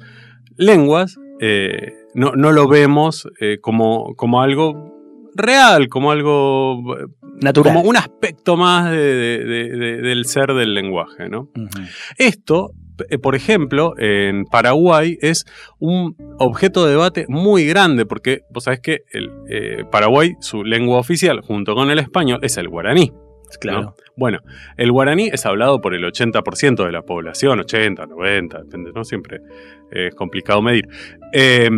lenguas, 0.56 1.18
eh, 1.40 1.92
no, 2.14 2.32
no 2.32 2.52
lo 2.52 2.68
vemos 2.68 3.28
como, 3.60 4.14
como 4.16 4.42
algo 4.42 4.90
real, 5.34 5.88
como 5.88 6.10
algo 6.10 6.82
Natural. 7.42 7.74
como 7.74 7.88
un 7.88 7.96
aspecto 7.96 8.56
más 8.56 8.90
de- 8.90 8.96
de- 8.98 9.44
de- 9.44 9.68
de- 9.76 9.96
del 10.02 10.24
ser 10.26 10.52
del 10.54 10.74
lenguaje, 10.74 11.28
¿no? 11.28 11.48
Esto, 12.18 12.70
eh, 13.08 13.18
por 13.18 13.34
ejemplo, 13.34 13.94
en 13.98 14.44
Paraguay 14.44 15.16
es 15.20 15.44
un 15.78 16.16
objeto 16.38 16.84
de 16.84 16.92
debate 16.92 17.24
muy 17.28 17.64
grande, 17.66 18.04
porque 18.06 18.40
vos 18.50 18.64
sabés 18.64 18.80
que 18.80 18.98
el, 19.12 19.30
eh, 19.48 19.84
Paraguay, 19.90 20.34
su 20.40 20.64
lengua 20.64 20.98
oficial, 20.98 21.40
junto 21.40 21.74
con 21.74 21.90
el 21.90 21.98
español, 21.98 22.40
es 22.42 22.56
el 22.56 22.68
guaraní. 22.68 23.12
Claro. 23.60 23.80
¿no? 23.82 23.94
Bueno, 24.16 24.38
el 24.76 24.92
guaraní 24.92 25.28
es 25.32 25.44
hablado 25.44 25.80
por 25.80 25.94
el 25.94 26.04
80% 26.04 26.84
de 26.84 26.92
la 26.92 27.02
población, 27.02 27.58
80, 27.58 28.06
90, 28.06 28.58
depende, 28.62 28.92
¿no? 28.94 29.02
Siempre 29.02 29.40
es 29.90 30.14
complicado 30.14 30.62
medir. 30.62 30.86
Eh, 31.32 31.68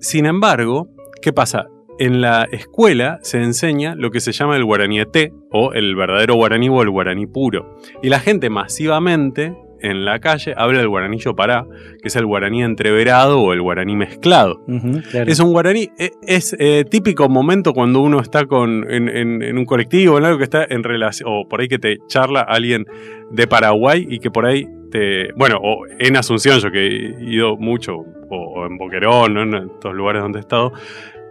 sin 0.00 0.26
embargo, 0.26 0.88
¿qué 1.22 1.32
pasa? 1.32 1.64
En 1.98 2.20
la 2.20 2.44
escuela 2.50 3.18
se 3.22 3.42
enseña 3.42 3.94
lo 3.94 4.10
que 4.10 4.20
se 4.20 4.32
llama 4.32 4.56
el 4.56 4.64
guaraní 4.64 5.00
ET, 5.00 5.32
o 5.50 5.72
el 5.72 5.94
verdadero 5.94 6.34
guaraní 6.34 6.68
o 6.68 6.82
el 6.82 6.90
guaraní 6.90 7.26
puro. 7.26 7.76
Y 8.02 8.08
la 8.08 8.18
gente 8.20 8.50
masivamente 8.50 9.56
en 9.80 10.04
la 10.06 10.18
calle 10.18 10.54
habla 10.56 10.78
del 10.78 10.88
guaraní 10.88 11.18
yopará, 11.18 11.66
que 12.00 12.08
es 12.08 12.16
el 12.16 12.24
guaraní 12.24 12.62
entreverado 12.62 13.40
o 13.40 13.52
el 13.52 13.60
guaraní 13.60 13.94
mezclado. 13.96 14.64
Claro. 15.10 15.30
Es 15.30 15.38
un 15.40 15.52
guaraní, 15.52 15.90
e- 15.98 16.10
es 16.26 16.56
eh, 16.58 16.84
típico 16.90 17.28
momento 17.28 17.74
cuando 17.74 18.00
uno 18.00 18.18
está 18.20 18.46
con, 18.46 18.90
en, 18.90 19.08
en- 19.10 19.42
en 19.42 19.58
un 19.58 19.66
colectivo, 19.66 20.16
en 20.18 20.24
algo 20.24 20.38
que 20.38 20.44
está 20.44 20.64
en 20.68 20.82
relación, 20.84 21.28
o 21.30 21.46
por 21.48 21.60
ahí 21.60 21.68
que 21.68 21.78
te 21.78 21.98
charla 22.08 22.40
alguien 22.40 22.86
de 23.30 23.46
Paraguay 23.46 24.06
y 24.08 24.18
que 24.20 24.30
por 24.30 24.46
ahí 24.46 24.66
te. 24.90 25.32
Bueno, 25.36 25.58
o 25.62 25.84
en 25.98 26.16
Asunción, 26.16 26.58
yo 26.60 26.70
que 26.70 26.86
he 26.86 27.24
ido 27.30 27.56
mucho, 27.58 27.94
o, 27.96 28.36
o 28.36 28.66
en 28.66 28.78
Boquerón, 28.78 29.34
¿no? 29.34 29.42
en 29.42 29.54
estos 29.70 29.92
lugares 29.94 30.22
donde 30.22 30.38
he 30.38 30.40
estado. 30.40 30.72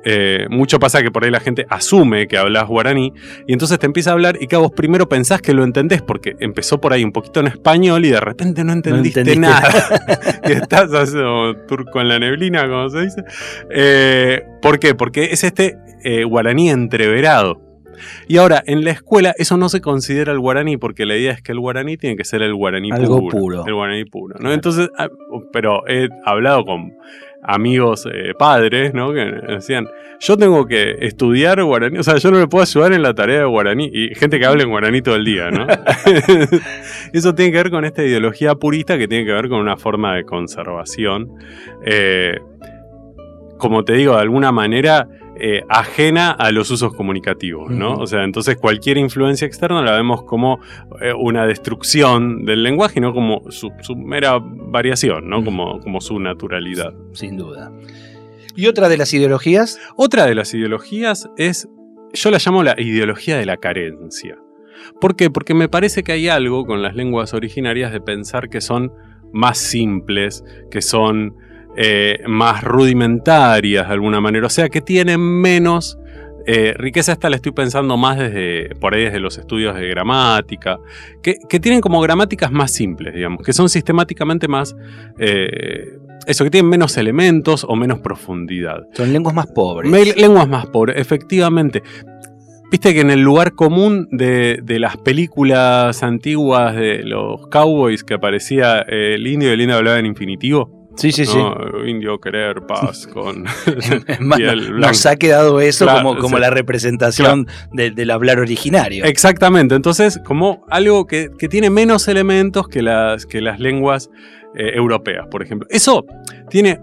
Eh, 0.05 0.47
mucho 0.49 0.79
pasa 0.79 1.01
que 1.01 1.11
por 1.11 1.23
ahí 1.23 1.31
la 1.31 1.39
gente 1.39 1.65
asume 1.69 2.27
que 2.27 2.37
hablas 2.37 2.67
guaraní 2.67 3.13
y 3.47 3.53
entonces 3.53 3.79
te 3.79 3.85
empieza 3.85 4.11
a 4.11 4.13
hablar 4.13 4.37
y 4.39 4.47
que 4.47 4.55
vos 4.55 4.71
primero 4.71 5.07
pensás 5.07 5.41
que 5.41 5.53
lo 5.53 5.63
entendés 5.63 6.01
porque 6.01 6.35
empezó 6.39 6.81
por 6.81 6.93
ahí 6.93 7.03
un 7.03 7.11
poquito 7.11 7.39
en 7.39 7.47
español 7.47 8.05
y 8.05 8.09
de 8.09 8.19
repente 8.19 8.63
no 8.63 8.73
entendiste, 8.73 9.21
entendiste. 9.21 9.47
nada 9.47 10.41
y 10.47 10.51
estás 10.51 10.91
haciendo 10.93 11.55
turco 11.67 12.01
en 12.01 12.09
la 12.09 12.19
neblina, 12.19 12.67
como 12.67 12.89
se 12.89 13.01
dice. 13.01 13.23
Eh, 13.69 14.43
¿Por 14.61 14.79
qué? 14.79 14.95
Porque 14.95 15.25
es 15.31 15.43
este 15.43 15.77
eh, 16.03 16.23
guaraní 16.23 16.69
entreverado. 16.69 17.61
Y 18.27 18.37
ahora, 18.37 18.63
en 18.65 18.83
la 18.83 18.91
escuela 18.91 19.33
eso 19.37 19.57
no 19.57 19.69
se 19.69 19.81
considera 19.81 20.31
el 20.31 20.39
guaraní, 20.39 20.77
porque 20.77 21.05
la 21.05 21.15
idea 21.15 21.31
es 21.31 21.41
que 21.41 21.51
el 21.51 21.59
guaraní 21.59 21.97
tiene 21.97 22.15
que 22.15 22.23
ser 22.23 22.41
el 22.41 22.53
guaraní 22.53 22.91
Algo 22.91 23.19
puro. 23.19 23.37
puro. 23.37 23.65
El 23.65 23.73
guaraní 23.73 24.05
puro, 24.05 24.33
¿no? 24.35 24.39
Claro. 24.39 24.53
Entonces, 24.55 24.89
ah, 24.97 25.09
pero 25.51 25.87
he 25.87 26.09
hablado 26.25 26.65
con 26.65 26.93
amigos 27.43 28.07
eh, 28.11 28.33
padres, 28.37 28.93
¿no? 28.93 29.13
Que 29.13 29.25
decían, 29.47 29.87
yo 30.19 30.37
tengo 30.37 30.65
que 30.65 30.95
estudiar 31.01 31.63
guaraní, 31.63 31.97
o 31.97 32.03
sea, 32.03 32.17
yo 32.17 32.31
no 32.31 32.39
le 32.39 32.47
puedo 32.47 32.63
ayudar 32.63 32.93
en 32.93 33.01
la 33.01 33.13
tarea 33.13 33.39
de 33.39 33.45
guaraní, 33.45 33.89
y 33.91 34.15
gente 34.15 34.39
que 34.39 34.45
habla 34.45 34.63
en 34.63 34.69
guaraní 34.69 35.01
todo 35.01 35.15
el 35.15 35.25
día, 35.25 35.51
¿no? 35.51 35.67
Eso 37.13 37.35
tiene 37.35 37.51
que 37.51 37.57
ver 37.57 37.71
con 37.71 37.85
esta 37.85 38.03
ideología 38.03 38.55
purista 38.55 38.97
que 38.97 39.07
tiene 39.07 39.25
que 39.25 39.33
ver 39.33 39.49
con 39.49 39.59
una 39.59 39.77
forma 39.77 40.15
de 40.15 40.23
conservación. 40.23 41.31
eh, 41.85 42.37
como 43.57 43.85
te 43.85 43.93
digo, 43.93 44.15
de 44.15 44.21
alguna 44.21 44.51
manera 44.51 45.07
eh, 45.39 45.63
ajena 45.67 46.31
a 46.31 46.51
los 46.51 46.69
usos 46.69 46.93
comunicativos, 46.93 47.71
¿no? 47.71 47.95
O 47.95 48.05
sea, 48.05 48.23
entonces 48.23 48.57
cualquier 48.57 48.97
influencia 48.97 49.47
externa 49.47 49.81
la 49.81 49.93
vemos 49.93 50.23
como 50.23 50.59
eh, 51.01 51.11
una 51.13 51.47
destrucción 51.47 52.45
del 52.45 52.61
lenguaje, 52.61 52.99
no 52.99 53.13
como 53.13 53.49
su, 53.49 53.71
su 53.81 53.95
mera 53.95 54.39
variación, 54.39 55.27
¿no? 55.29 55.43
Como, 55.43 55.79
como 55.79 56.01
su 56.01 56.19
naturalidad. 56.19 56.93
Sin 57.13 57.37
duda. 57.37 57.71
Y 58.55 58.67
otra 58.67 58.89
de 58.89 58.97
las 58.97 59.13
ideologías, 59.13 59.79
Otra 59.95 60.27
de 60.27 60.35
las 60.35 60.53
ideologías 60.53 61.29
es, 61.37 61.67
yo 62.13 62.29
la 62.29 62.37
llamo 62.37 62.61
la 62.61 62.75
ideología 62.77 63.37
de 63.37 63.47
la 63.47 63.57
carencia. 63.57 64.37
¿Por 65.01 65.15
qué? 65.15 65.29
Porque 65.29 65.53
me 65.53 65.69
parece 65.69 66.03
que 66.03 66.11
hay 66.11 66.27
algo 66.27 66.65
con 66.65 66.81
las 66.81 66.95
lenguas 66.95 67.33
originarias 67.33 67.91
de 67.91 68.01
pensar 68.01 68.49
que 68.49 68.61
son 68.61 68.91
más 69.31 69.57
simples, 69.57 70.43
que 70.69 70.81
son 70.81 71.35
eh, 71.75 72.19
más 72.27 72.63
rudimentarias 72.63 73.87
de 73.87 73.93
alguna 73.93 74.21
manera, 74.21 74.47
o 74.47 74.49
sea, 74.49 74.69
que 74.69 74.81
tienen 74.81 75.19
menos 75.19 75.97
eh, 76.45 76.73
riqueza. 76.77 77.13
Esta 77.13 77.29
la 77.29 77.37
estoy 77.37 77.51
pensando 77.51 77.97
más 77.97 78.17
desde, 78.17 78.75
por 78.75 78.93
ahí 78.93 79.03
desde 79.03 79.19
los 79.19 79.37
estudios 79.37 79.75
de 79.75 79.87
gramática, 79.87 80.77
que, 81.21 81.37
que 81.49 81.59
tienen 81.59 81.81
como 81.81 82.01
gramáticas 82.01 82.51
más 82.51 82.71
simples, 82.71 83.13
digamos, 83.13 83.45
que 83.45 83.53
son 83.53 83.69
sistemáticamente 83.69 84.47
más... 84.47 84.75
eh, 85.19 85.97
eso, 86.25 86.45
que 86.45 86.51
tienen 86.51 86.69
menos 86.69 86.95
elementos 86.97 87.65
o 87.67 87.75
menos 87.75 87.99
profundidad. 87.99 88.87
son 88.93 89.11
lenguas 89.11 89.35
más 89.35 89.47
pobres. 89.47 89.91
Lenguas 90.15 90.47
más 90.47 90.67
pobres, 90.67 90.97
efectivamente. 90.97 91.83
Viste 92.71 92.93
que 92.93 93.01
en 93.01 93.11
el 93.11 93.19
lugar 93.19 93.55
común 93.55 94.07
de, 94.09 94.59
de 94.63 94.79
las 94.79 94.97
películas 94.97 96.01
antiguas 96.01 96.75
de 96.75 97.03
los 97.03 97.47
cowboys 97.47 98.03
que 98.03 98.13
aparecía 98.13 98.79
el 98.81 99.27
indio 99.27 99.49
y 99.49 99.51
el 99.51 99.61
indio 99.61 99.75
hablaba 99.75 99.99
en 99.99 100.05
infinitivo. 100.05 100.82
Sí, 100.95 101.11
sí, 101.11 101.25
sí. 101.25 101.37
¿no? 101.37 101.85
Indio 101.87 102.19
querer 102.19 102.61
paz 102.67 103.07
con 103.13 103.45
piel 104.37 104.79
nos 104.79 105.05
ha 105.05 105.15
quedado 105.15 105.59
eso 105.61 105.85
Claro, 105.85 106.03
como, 106.07 106.19
como 106.19 106.37
sí. 106.37 106.41
la 106.41 106.49
representación 106.49 107.47
de- 107.71 107.91
del 107.91 108.11
hablar 108.11 108.39
originario. 108.39 109.05
Exactamente, 109.05 109.75
entonces 109.75 110.19
como 110.25 110.65
algo 110.69 111.05
que, 111.07 111.29
que 111.37 111.47
tiene 111.49 111.69
menos 111.69 112.07
elementos 112.07 112.67
que 112.67 112.81
las, 112.81 113.25
que 113.25 113.41
las 113.41 113.59
lenguas 113.59 114.09
eh, 114.55 114.71
europeas, 114.75 115.25
por 115.31 115.41
ejemplo. 115.43 115.67
Eso 115.71 116.05
tiene 116.49 116.79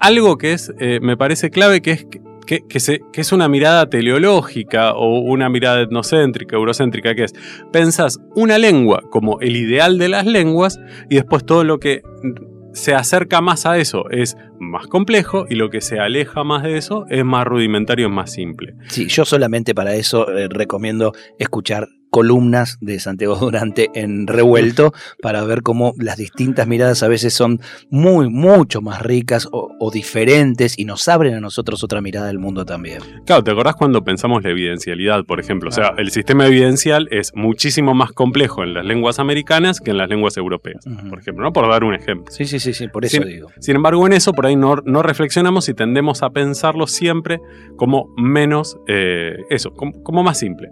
algo 0.00 0.36
que 0.36 0.52
es, 0.52 0.72
eh, 0.80 0.98
me 1.00 1.16
parece 1.16 1.50
clave, 1.50 1.80
que 1.80 1.90
es 1.92 2.04
que, 2.04 2.20
que- 2.46 2.60
que 2.68 2.80
se- 2.80 3.00
que 3.12 3.20
es 3.22 3.32
una 3.32 3.48
mirada 3.48 3.88
teleológica 3.88 4.92
o 4.94 5.20
una 5.20 5.48
mirada 5.48 5.80
etnocéntrica, 5.80 6.56
eurocéntrica, 6.56 7.14
que 7.14 7.24
es, 7.24 7.32
pensás 7.72 8.18
una 8.34 8.58
lengua 8.58 9.00
como 9.10 9.40
el 9.40 9.56
ideal 9.56 9.96
de 9.96 10.08
las 10.10 10.26
lenguas 10.26 10.78
y 11.08 11.14
después 11.14 11.46
todo 11.46 11.64
lo 11.64 11.78
que 11.78 12.02
se 12.74 12.94
acerca 12.94 13.40
más 13.40 13.66
a 13.66 13.78
eso 13.78 14.10
es 14.10 14.36
más 14.58 14.88
complejo 14.88 15.46
y 15.48 15.54
lo 15.54 15.70
que 15.70 15.80
se 15.80 16.00
aleja 16.00 16.44
más 16.44 16.64
de 16.64 16.76
eso 16.76 17.06
es 17.08 17.24
más 17.24 17.44
rudimentario, 17.46 18.08
es 18.08 18.12
más 18.12 18.32
simple. 18.32 18.74
Sí, 18.88 19.06
yo 19.06 19.24
solamente 19.24 19.74
para 19.74 19.94
eso 19.94 20.28
eh, 20.30 20.48
recomiendo 20.48 21.12
escuchar 21.38 21.88
columnas 22.14 22.78
de 22.80 23.00
Santiago 23.00 23.34
Durante 23.34 23.90
en 23.94 24.28
Revuelto 24.28 24.92
para 25.20 25.42
ver 25.42 25.62
cómo 25.62 25.94
las 25.98 26.16
distintas 26.16 26.68
miradas 26.68 27.02
a 27.02 27.08
veces 27.08 27.34
son 27.34 27.60
muy, 27.90 28.30
mucho 28.30 28.80
más 28.80 29.02
ricas 29.02 29.48
o, 29.50 29.74
o 29.80 29.90
diferentes 29.90 30.78
y 30.78 30.84
nos 30.84 31.08
abren 31.08 31.34
a 31.34 31.40
nosotros 31.40 31.82
otra 31.82 32.00
mirada 32.00 32.28
del 32.28 32.38
mundo 32.38 32.64
también. 32.64 33.00
Claro, 33.26 33.42
¿te 33.42 33.50
acordás 33.50 33.74
cuando 33.74 34.04
pensamos 34.04 34.44
la 34.44 34.50
evidencialidad, 34.50 35.24
por 35.24 35.40
ejemplo? 35.40 35.70
O 35.70 35.72
sea, 35.72 35.92
el 35.98 36.12
sistema 36.12 36.46
evidencial 36.46 37.08
es 37.10 37.32
muchísimo 37.34 37.94
más 37.94 38.12
complejo 38.12 38.62
en 38.62 38.74
las 38.74 38.84
lenguas 38.84 39.18
americanas 39.18 39.80
que 39.80 39.90
en 39.90 39.96
las 39.96 40.08
lenguas 40.08 40.36
europeas, 40.36 40.84
por 41.10 41.18
ejemplo, 41.18 41.42
¿no? 41.42 41.52
Por 41.52 41.68
dar 41.68 41.82
un 41.82 41.94
ejemplo. 41.94 42.32
Sí, 42.32 42.44
sí, 42.44 42.60
sí, 42.60 42.74
sí, 42.74 42.86
por 42.86 43.04
eso 43.04 43.24
digo. 43.24 43.48
Sin 43.58 43.74
embargo, 43.74 44.06
en 44.06 44.12
eso 44.12 44.32
por 44.32 44.46
ahí 44.46 44.54
no, 44.54 44.76
no 44.84 45.02
reflexionamos 45.02 45.68
y 45.68 45.74
tendemos 45.74 46.22
a 46.22 46.30
pensarlo 46.30 46.86
siempre 46.86 47.40
como 47.74 48.14
menos, 48.16 48.78
eh, 48.86 49.34
eso, 49.50 49.72
como, 49.72 50.00
como 50.04 50.22
más 50.22 50.38
simple. 50.38 50.68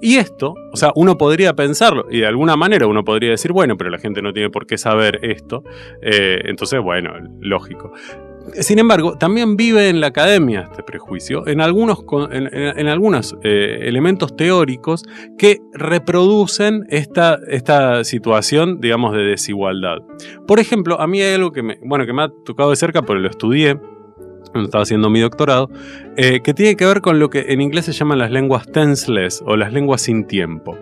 Y 0.00 0.16
esto, 0.16 0.54
o 0.72 0.79
sea, 0.80 0.92
uno 0.94 1.16
podría 1.16 1.54
pensarlo 1.54 2.06
y 2.10 2.20
de 2.20 2.26
alguna 2.26 2.56
manera 2.56 2.86
uno 2.86 3.04
podría 3.04 3.30
decir, 3.30 3.52
bueno, 3.52 3.76
pero 3.76 3.90
la 3.90 3.98
gente 3.98 4.22
no 4.22 4.32
tiene 4.32 4.50
por 4.50 4.66
qué 4.66 4.78
saber 4.78 5.20
esto. 5.22 5.62
eh, 6.02 6.40
entonces, 6.44 6.80
bueno, 6.80 7.12
lógico. 7.40 7.92
Sin 8.54 8.78
embargo, 8.78 9.16
también 9.16 9.56
vive 9.56 9.88
en 9.90 10.00
la 10.00 10.08
academia 10.08 10.68
este 10.70 10.82
prejuicio, 10.82 11.46
en 11.46 11.60
algunos, 11.60 12.04
en, 12.32 12.88
algunos 12.88 13.36
eh, 13.44 13.80
elementos 13.82 14.34
teóricos 14.34 15.04
que 15.38 15.58
reproducen 15.72 16.86
esta, 16.88 17.38
esta 17.48 18.02
situación, 18.02 18.80
digamos, 18.80 19.14
de 19.14 19.22
desigualdad. 19.22 19.98
Por 20.48 20.58
ejemplo, 20.58 21.00
a 21.00 21.06
mí 21.06 21.20
hay 21.20 21.34
algo 21.34 21.52
que 21.52 21.62
me, 21.62 21.78
bueno, 21.84 22.06
que 22.06 22.12
me 22.12 22.22
ha 22.22 22.28
tocado 22.44 22.70
de 22.70 22.76
cerca, 22.76 23.02
porque 23.02 23.22
lo 23.22 23.28
estudié 23.28 23.78
cuando 24.50 24.66
estaba 24.66 24.82
haciendo 24.82 25.10
mi 25.10 25.20
doctorado, 25.20 25.70
eh, 26.16 26.40
que 26.42 26.54
tiene 26.54 26.76
que 26.76 26.86
ver 26.86 27.00
con 27.00 27.18
lo 27.18 27.30
que 27.30 27.46
en 27.48 27.60
inglés 27.60 27.86
se 27.86 27.92
llaman 27.92 28.18
las 28.18 28.30
lenguas 28.30 28.66
tenseless 28.70 29.42
o 29.46 29.56
las 29.56 29.72
lenguas 29.72 30.02
sin 30.02 30.26
tiempo. 30.26 30.76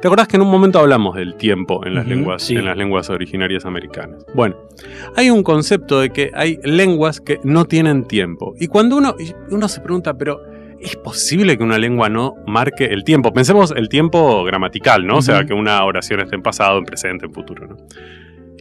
¿Te 0.00 0.08
acordás 0.08 0.28
que 0.28 0.36
en 0.36 0.42
un 0.42 0.50
momento 0.50 0.78
hablamos 0.78 1.16
del 1.16 1.36
tiempo 1.36 1.84
en 1.86 1.94
las, 1.94 2.06
lenguas, 2.06 2.42
sí. 2.42 2.54
en 2.54 2.66
las 2.66 2.76
lenguas 2.76 3.08
originarias 3.08 3.64
americanas? 3.64 4.24
Bueno, 4.34 4.56
hay 5.16 5.30
un 5.30 5.42
concepto 5.42 6.00
de 6.00 6.10
que 6.10 6.30
hay 6.34 6.60
lenguas 6.64 7.20
que 7.20 7.40
no 7.44 7.64
tienen 7.64 8.04
tiempo. 8.04 8.54
Y 8.60 8.68
cuando 8.68 8.96
uno, 8.98 9.16
uno 9.50 9.68
se 9.68 9.80
pregunta, 9.80 10.16
pero 10.18 10.42
¿es 10.80 10.96
posible 10.96 11.56
que 11.56 11.64
una 11.64 11.78
lengua 11.78 12.10
no 12.10 12.34
marque 12.46 12.84
el 12.84 13.04
tiempo? 13.04 13.32
Pensemos 13.32 13.72
el 13.74 13.88
tiempo 13.88 14.44
gramatical, 14.44 15.06
¿no? 15.06 15.16
O 15.16 15.22
sea, 15.22 15.46
que 15.46 15.54
una 15.54 15.82
oración 15.82 16.20
esté 16.20 16.36
en 16.36 16.42
pasado, 16.42 16.78
en 16.78 16.84
presente, 16.84 17.26
en 17.26 17.32
futuro, 17.32 17.66
¿no? 17.66 17.76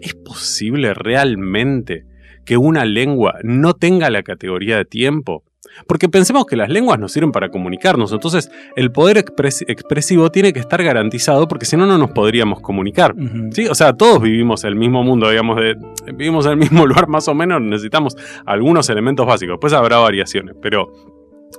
¿Es 0.01 0.13
posible 0.13 0.93
realmente 0.93 2.05
que 2.45 2.57
una 2.57 2.85
lengua 2.85 3.35
no 3.43 3.73
tenga 3.73 4.09
la 4.09 4.23
categoría 4.23 4.77
de 4.77 4.85
tiempo? 4.85 5.43
Porque 5.87 6.09
pensemos 6.09 6.45
que 6.45 6.55
las 6.55 6.69
lenguas 6.69 6.99
nos 6.99 7.11
sirven 7.11 7.31
para 7.31 7.49
comunicarnos, 7.49 8.11
entonces 8.11 8.51
el 8.75 8.91
poder 8.91 9.17
expresivo 9.17 10.29
tiene 10.31 10.53
que 10.53 10.59
estar 10.59 10.81
garantizado 10.83 11.47
porque 11.47 11.65
si 11.65 11.75
no, 11.75 11.85
no 11.85 11.97
nos 11.97 12.11
podríamos 12.11 12.61
comunicar. 12.61 13.15
¿sí? 13.51 13.67
O 13.67 13.75
sea, 13.75 13.93
todos 13.93 14.21
vivimos 14.21 14.63
el 14.63 14.75
mismo 14.75 15.03
mundo, 15.03 15.29
digamos, 15.29 15.57
de, 15.57 15.75
vivimos 16.13 16.45
en 16.45 16.53
el 16.53 16.57
mismo 16.57 16.85
lugar 16.87 17.07
más 17.07 17.27
o 17.27 17.33
menos, 17.33 17.61
necesitamos 17.61 18.15
algunos 18.45 18.89
elementos 18.89 19.25
básicos, 19.25 19.53
después 19.53 19.73
habrá 19.73 19.97
variaciones, 19.97 20.55
pero 20.61 20.91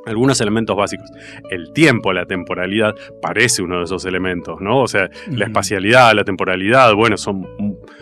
algunos 0.04 0.40
elementos 0.40 0.76
básicos. 0.76 1.10
El 1.50 1.72
tiempo, 1.72 2.12
la 2.12 2.26
temporalidad, 2.26 2.94
parece 3.20 3.62
uno 3.62 3.78
de 3.78 3.84
esos 3.84 4.04
elementos, 4.04 4.60
¿no? 4.60 4.80
O 4.80 4.88
sea, 4.88 5.10
la 5.30 5.46
espacialidad, 5.46 6.14
la 6.14 6.24
temporalidad, 6.24 6.94
bueno, 6.94 7.16
son, 7.16 7.46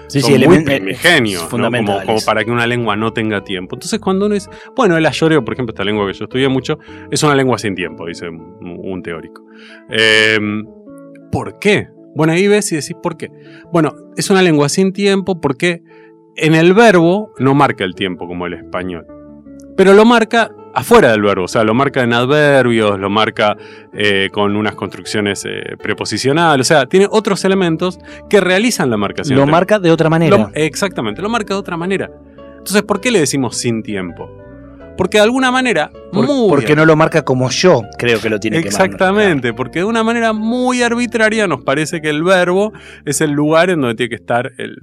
sí, 0.09 0.21
son 0.21 0.33
sí, 0.33 0.47
muy 0.47 0.59
eh, 0.59 0.63
primigenios, 0.63 1.53
¿no? 1.53 1.71
como, 1.71 2.01
como, 2.05 2.21
para 2.25 2.45
que 2.45 2.51
una 2.51 2.67
lengua 2.67 2.97
no 2.97 3.13
tenga 3.13 3.43
tiempo. 3.43 3.77
Entonces, 3.77 4.01
cuando 4.01 4.27
uno 4.27 4.35
es, 4.35 4.49
bueno, 4.77 4.97
el 4.97 5.07
ayoreo, 5.07 5.45
por 5.45 5.55
ejemplo, 5.55 5.73
esta 5.73 5.85
lengua 5.85 6.07
que 6.07 6.13
yo 6.15 6.25
estudié 6.25 6.49
mucho, 6.49 6.79
es 7.11 7.23
una 7.23 7.35
lengua 7.35 7.59
sin 7.59 7.75
tiempo, 7.75 8.07
dice 8.07 8.29
un, 8.29 9.03
teórico. 9.03 9.45
Em, 9.91 10.65
¿Por 11.31 11.59
qué? 11.59 11.89
Bueno, 12.15 12.33
ahí 12.33 12.47
ves 12.47 12.71
y 12.73 12.77
decís, 12.77 12.97
¿por 13.03 13.17
qué? 13.17 13.31
Bueno, 13.73 13.95
es 14.17 14.31
una 14.31 14.41
lengua 14.41 14.69
sin 14.69 14.93
tiempo 14.93 15.41
porque 15.41 15.83
en 16.37 16.55
el 16.55 16.75
verbo 16.75 17.33
no 17.39 17.55
marca 17.55 17.85
el 17.85 17.95
tiempo 17.95 18.27
como 18.27 18.47
el 18.47 18.55
español, 18.55 19.07
pero 19.77 19.95
lo 19.95 20.05
marca 20.05 20.55
afuera 20.75 21.13
del 21.13 21.23
verbo, 21.23 21.45
o 21.45 21.49
sea, 21.49 21.65
lo 21.65 21.75
marca 21.75 22.03
en 22.03 22.13
adverbios, 22.13 22.99
lo 22.99 23.09
marca 23.11 23.57
eh, 23.93 24.29
con 24.33 24.57
unas 24.57 24.75
construcciones 24.75 25.45
eh, 25.45 25.77
preposicionales, 25.83 26.67
o 26.67 26.69
sea, 26.69 26.87
tiene 26.87 27.07
otros 27.11 27.45
elementos 27.45 27.99
que 28.29 28.41
realizan 28.41 28.91
la 28.91 28.97
marcación. 28.97 29.39
Lo 29.39 29.47
marca 29.47 29.79
de 29.79 29.91
otra 29.91 30.11
manera. 30.11 30.51
exactamente, 30.55 31.23
lo 31.23 31.29
marca 31.29 31.55
de 31.55 31.61
otra 31.61 31.77
manera. 31.77 32.11
Entonces, 32.59 32.83
¿por 32.83 33.01
qué 33.01 33.11
le 33.11 33.21
decimos 33.21 33.57
sin 33.57 33.83
tiempo? 33.83 34.29
Porque 34.97 35.19
de 35.19 35.25
alguna 35.25 35.51
manera 35.51 35.91
muy 36.13 36.49
Porque 36.49 36.77
no 36.77 36.85
lo 36.85 36.95
marca 36.97 37.25
como 37.25 37.51
yo 37.51 37.83
creo 37.99 38.21
que 38.21 38.31
lo 38.31 38.39
tiene 38.39 38.63
que 38.63 38.71
marcar. 38.71 38.87
Exactamente, 38.87 39.53
porque 39.53 39.81
de 39.81 39.85
una 39.85 40.05
manera 40.05 40.33
muy 40.33 40.83
arbitraria 40.83 41.47
nos 41.49 41.63
parece 41.63 42.01
que 42.01 42.11
el 42.11 42.23
verbo 42.23 42.73
es 43.05 43.21
el 43.21 43.33
lugar 43.33 43.71
en 43.71 43.81
donde 43.81 43.97
tiene 43.97 44.11
que 44.11 44.15
estar. 44.15 44.53
El, 44.57 44.77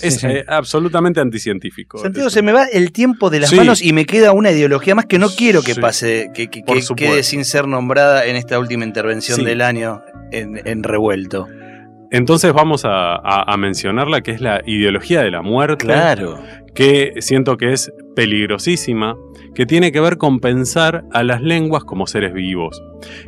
es 0.00 0.24
eh, 0.24 0.44
absolutamente 0.46 1.20
anticientífico. 1.20 1.98
Santiago, 1.98 2.30
se 2.30 2.42
me 2.42 2.52
va 2.52 2.64
el 2.64 2.92
tiempo 2.92 3.30
de 3.30 3.40
las 3.40 3.52
manos 3.52 3.82
y 3.82 3.92
me 3.92 4.04
queda 4.04 4.32
una 4.32 4.50
ideología 4.50 4.94
más 4.94 5.06
que 5.06 5.18
no 5.18 5.28
quiero 5.28 5.62
que 5.62 5.74
pase, 5.74 6.30
que, 6.34 6.48
quede 6.48 7.22
sin 7.22 7.44
ser 7.44 7.66
nombrada 7.66 8.26
en 8.26 8.36
esta 8.36 8.58
última 8.58 8.84
intervención 8.84 9.44
del 9.44 9.60
año 9.60 10.02
en, 10.32 10.82
Revuelto. 10.82 11.48
Entonces 12.10 12.52
vamos 12.52 12.84
a, 12.84 13.16
a, 13.16 13.56
mencionarla, 13.56 14.20
que 14.20 14.30
es 14.30 14.40
la 14.40 14.60
ideología 14.64 15.22
de 15.22 15.30
la 15.30 15.42
muerte. 15.42 15.84
Claro. 15.84 16.38
Que 16.76 17.14
siento 17.20 17.56
que 17.56 17.72
es 17.72 17.92
peligrosísima, 18.14 19.16
que 19.54 19.66
tiene 19.66 19.90
que 19.90 20.00
ver 20.00 20.18
con 20.18 20.40
pensar 20.40 21.04
a 21.12 21.24
las 21.24 21.42
lenguas 21.42 21.84
como 21.84 22.06
seres 22.06 22.32
vivos. 22.32 22.82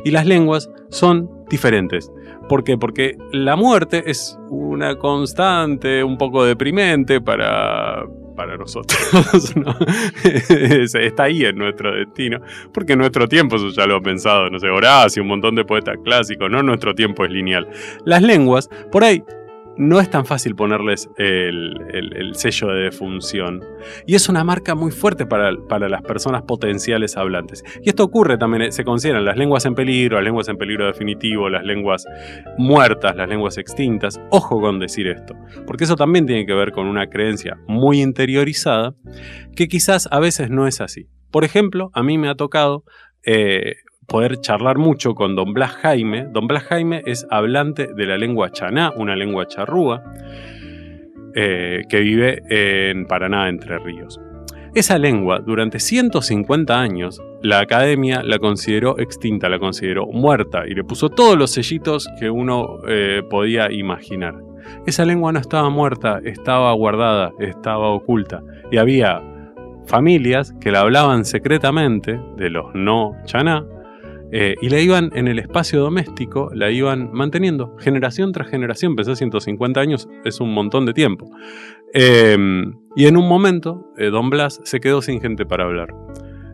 Y 0.05 0.11
las 0.11 0.25
lenguas 0.25 0.69
son 0.89 1.29
diferentes. 1.49 2.11
¿Por 2.47 2.63
qué? 2.63 2.77
Porque 2.77 3.17
la 3.31 3.55
muerte 3.55 4.03
es 4.09 4.39
una 4.49 4.95
constante 4.95 6.03
un 6.03 6.17
poco 6.17 6.45
deprimente 6.45 7.21
para, 7.21 8.05
para 8.35 8.55
nosotros. 8.55 8.97
Está 10.95 11.23
ahí 11.23 11.43
en 11.43 11.57
nuestro 11.57 11.93
destino. 11.93 12.39
Porque 12.73 12.95
nuestro 12.95 13.27
tiempo, 13.27 13.57
eso 13.57 13.69
ya 13.69 13.85
lo 13.85 13.97
ha 13.97 14.01
pensado, 14.01 14.49
no 14.49 14.59
sé, 14.59 14.69
Horacio, 14.69 15.21
un 15.21 15.29
montón 15.29 15.55
de 15.55 15.65
poetas 15.65 15.97
clásicos, 16.03 16.49
no 16.49 16.63
nuestro 16.63 16.95
tiempo 16.95 17.25
es 17.25 17.31
lineal. 17.31 17.67
Las 18.05 18.21
lenguas, 18.21 18.69
por 18.91 19.03
ahí 19.03 19.23
no 19.79 20.01
es 20.01 20.09
tan 20.09 20.25
fácil 20.25 20.55
ponerles 20.55 21.09
el, 21.15 22.31
sello 22.33 22.67
de 22.67 22.83
defunción. 22.83 23.63
Y 24.05 24.15
es 24.15 24.27
una 24.27 24.43
marca 24.43 24.75
muy 24.75 24.91
fuerte 24.91 25.25
para, 25.25 25.51
las 25.89 26.01
personas 26.01 26.43
potenciales 26.43 27.15
hablantes. 27.15 27.63
Y 27.81 27.87
esto 27.87 28.03
ocurre 28.03 28.37
también, 28.37 28.63
eh, 28.63 28.71
se 28.73 28.83
consideran 28.83 29.23
las 29.23 29.37
lenguas 29.37 29.65
en 29.65 29.75
peligro, 29.75 30.17
las 30.17 30.25
lenguas 30.25 30.49
en 30.49 30.57
peligro 30.57 30.85
definitivo, 30.85 31.49
las 31.49 31.63
lenguas 31.63 32.05
muertas, 32.57 33.15
las 33.15 33.29
lenguas 33.29 33.57
extintas. 33.57 34.19
Ojo 34.31 34.59
con 34.59 34.79
decir 34.79 35.07
esto, 35.07 35.33
porque 35.65 35.85
eso 35.85 35.95
también 35.95 36.25
tiene 36.25 36.45
que 36.45 36.53
ver 36.53 36.73
con 36.73 36.85
una 36.85 37.07
creencia 37.07 37.57
muy 37.65 38.01
interiorizada 38.01 38.95
que 39.55 39.69
quizás 39.69 40.09
a 40.11 40.19
veces 40.19 40.49
no 40.49 40.67
es 40.67 40.81
así. 40.81 41.07
Por 41.31 41.45
ejemplo, 41.45 41.89
a 41.93 42.03
mí 42.03 42.17
me 42.17 42.27
ha 42.27 42.35
tocado 42.35 42.83
eh, 43.23 43.75
poder 44.09 44.41
charlar 44.41 44.77
mucho 44.77 45.15
con 45.15 45.35
don 45.35 45.53
Blas 45.53 45.71
Jaime. 45.71 46.27
Don 46.29 46.47
Blas 46.47 46.63
Jaime 46.63 47.01
es 47.05 47.25
hablante 47.29 47.87
de 47.93 48.05
la 48.05 48.17
lengua 48.17 48.51
chaná, 48.51 48.91
una 48.95 49.15
lengua 49.15 49.47
charrúa, 49.47 50.03
eh, 51.35 51.83
que 51.87 51.99
vive 52.01 52.41
en 52.49 53.05
Paraná, 53.05 53.47
Entre 53.47 53.79
Ríos. 53.79 54.19
Esa 54.75 54.97
lengua, 54.97 55.39
durante 55.39 55.79
150 55.79 56.79
años, 56.79 57.21
la 57.41 57.59
academia 57.59 58.21
la 58.23 58.37
consideró 58.37 58.99
extinta, 58.99 59.49
la 59.49 59.57
consideró 59.57 60.05
muerta 60.07 60.67
y 60.67 60.75
le 60.75 60.83
puso 60.83 61.09
todos 61.09 61.37
los 61.37 61.51
sellitos 61.51 62.07
que 62.19 62.29
uno 62.29 62.79
eh, 62.87 63.23
podía 63.29 63.71
imaginar. 63.71 64.35
Esa 64.85 65.05
lengua 65.05 65.31
no 65.31 65.39
estaba 65.39 65.69
muerta, 65.69 66.19
estaba 66.23 66.71
guardada, 66.73 67.31
estaba 67.39 67.89
oculta 67.89 68.43
y 68.71 68.77
había 68.77 69.23
familias 69.87 70.53
que 70.61 70.71
la 70.71 70.81
hablaban 70.81 71.25
secretamente 71.25 72.19
de 72.37 72.49
los 72.51 72.67
no 72.75 73.15
chaná 73.25 73.65
eh, 74.31 74.55
y 74.61 74.69
la 74.69 74.79
iban 74.79 75.09
en 75.13 75.27
el 75.27 75.39
espacio 75.39 75.79
doméstico, 75.79 76.49
la 76.53 76.69
iban 76.69 77.09
manteniendo 77.11 77.75
generación 77.79 78.31
tras 78.31 78.49
generación. 78.49 78.95
Pensé 78.95 79.15
150 79.15 79.79
años, 79.79 80.07
es 80.23 80.39
un 80.39 80.53
montón 80.53 80.85
de 80.85 80.93
tiempo. 80.93 81.29
Em, 81.93 82.73
y 82.95 83.07
en 83.07 83.17
un 83.17 83.27
momento, 83.27 83.91
eh, 83.97 84.09
Don 84.09 84.29
Blas 84.29 84.61
se 84.63 84.79
quedó 84.79 85.01
sin 85.01 85.19
gente 85.21 85.45
para 85.45 85.65
hablar. 85.65 85.89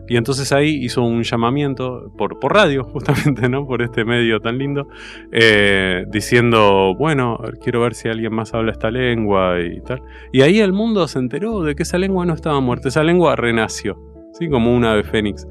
Y 0.08 0.16
entonces 0.16 0.52
ahí 0.52 0.84
hizo 0.84 1.02
un 1.02 1.22
llamamiento 1.24 2.12
por, 2.16 2.38
por 2.38 2.54
radio, 2.54 2.84
justamente, 2.92 3.48
¿no? 3.48 3.66
Por 3.66 3.82
este 3.82 4.04
medio 4.04 4.40
tan 4.40 4.58
lindo, 4.58 4.88
eh, 5.32 6.04
diciendo, 6.10 6.94
bueno, 6.96 7.38
quiero 7.62 7.80
ver 7.80 7.94
si 7.94 8.08
alguien 8.08 8.32
más 8.34 8.54
habla 8.54 8.72
esta 8.72 8.90
lengua 8.90 9.60
y 9.60 9.80
tal. 9.80 10.02
Y 10.32 10.42
ahí 10.42 10.60
el 10.60 10.72
mundo 10.72 11.06
se 11.08 11.18
enteró 11.18 11.62
de 11.62 11.74
que 11.74 11.82
esa 11.82 11.98
lengua 11.98 12.24
no 12.24 12.34
estaba 12.34 12.60
muerta, 12.60 12.88
esa 12.88 13.02
lengua 13.02 13.36
renació, 13.36 13.98
¿sí? 14.32 14.48
Como 14.48 14.74
una 14.74 14.92
ave 14.92 15.02
fénix. 15.02 15.46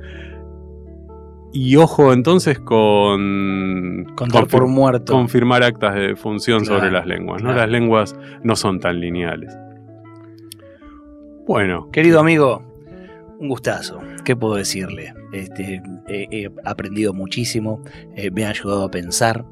Y 1.58 1.78
ojo 1.78 2.12
entonces 2.12 2.60
con, 2.60 4.14
por 4.52 4.68
muerto. 4.68 5.14
confirmar 5.14 5.64
actas 5.64 5.96
de 5.96 6.18
función 6.18 6.66
sobre 6.66 6.92
las 6.92 7.08
lenguas. 7.08 7.42
¿no? 7.42 7.54
Las 7.54 7.70
lenguas 7.70 8.14
no 8.44 8.58
son 8.58 8.82
tan 8.82 9.00
lineales. 9.00 9.58
Bueno. 11.48 11.90
Querido 11.92 12.20
amigo, 12.20 12.62
un 13.40 13.48
gustazo. 13.48 14.02
¿Qué 14.26 14.36
puedo 14.36 14.56
decirle? 14.56 15.14
Este, 15.32 15.82
he 16.10 16.52
aprendido 16.66 17.14
muchísimo, 17.14 17.82
eh, 18.18 18.32
me 18.32 18.44
ha 18.44 18.50
ayudado 18.50 18.84
a 18.84 18.92
pensar. 18.92 19.46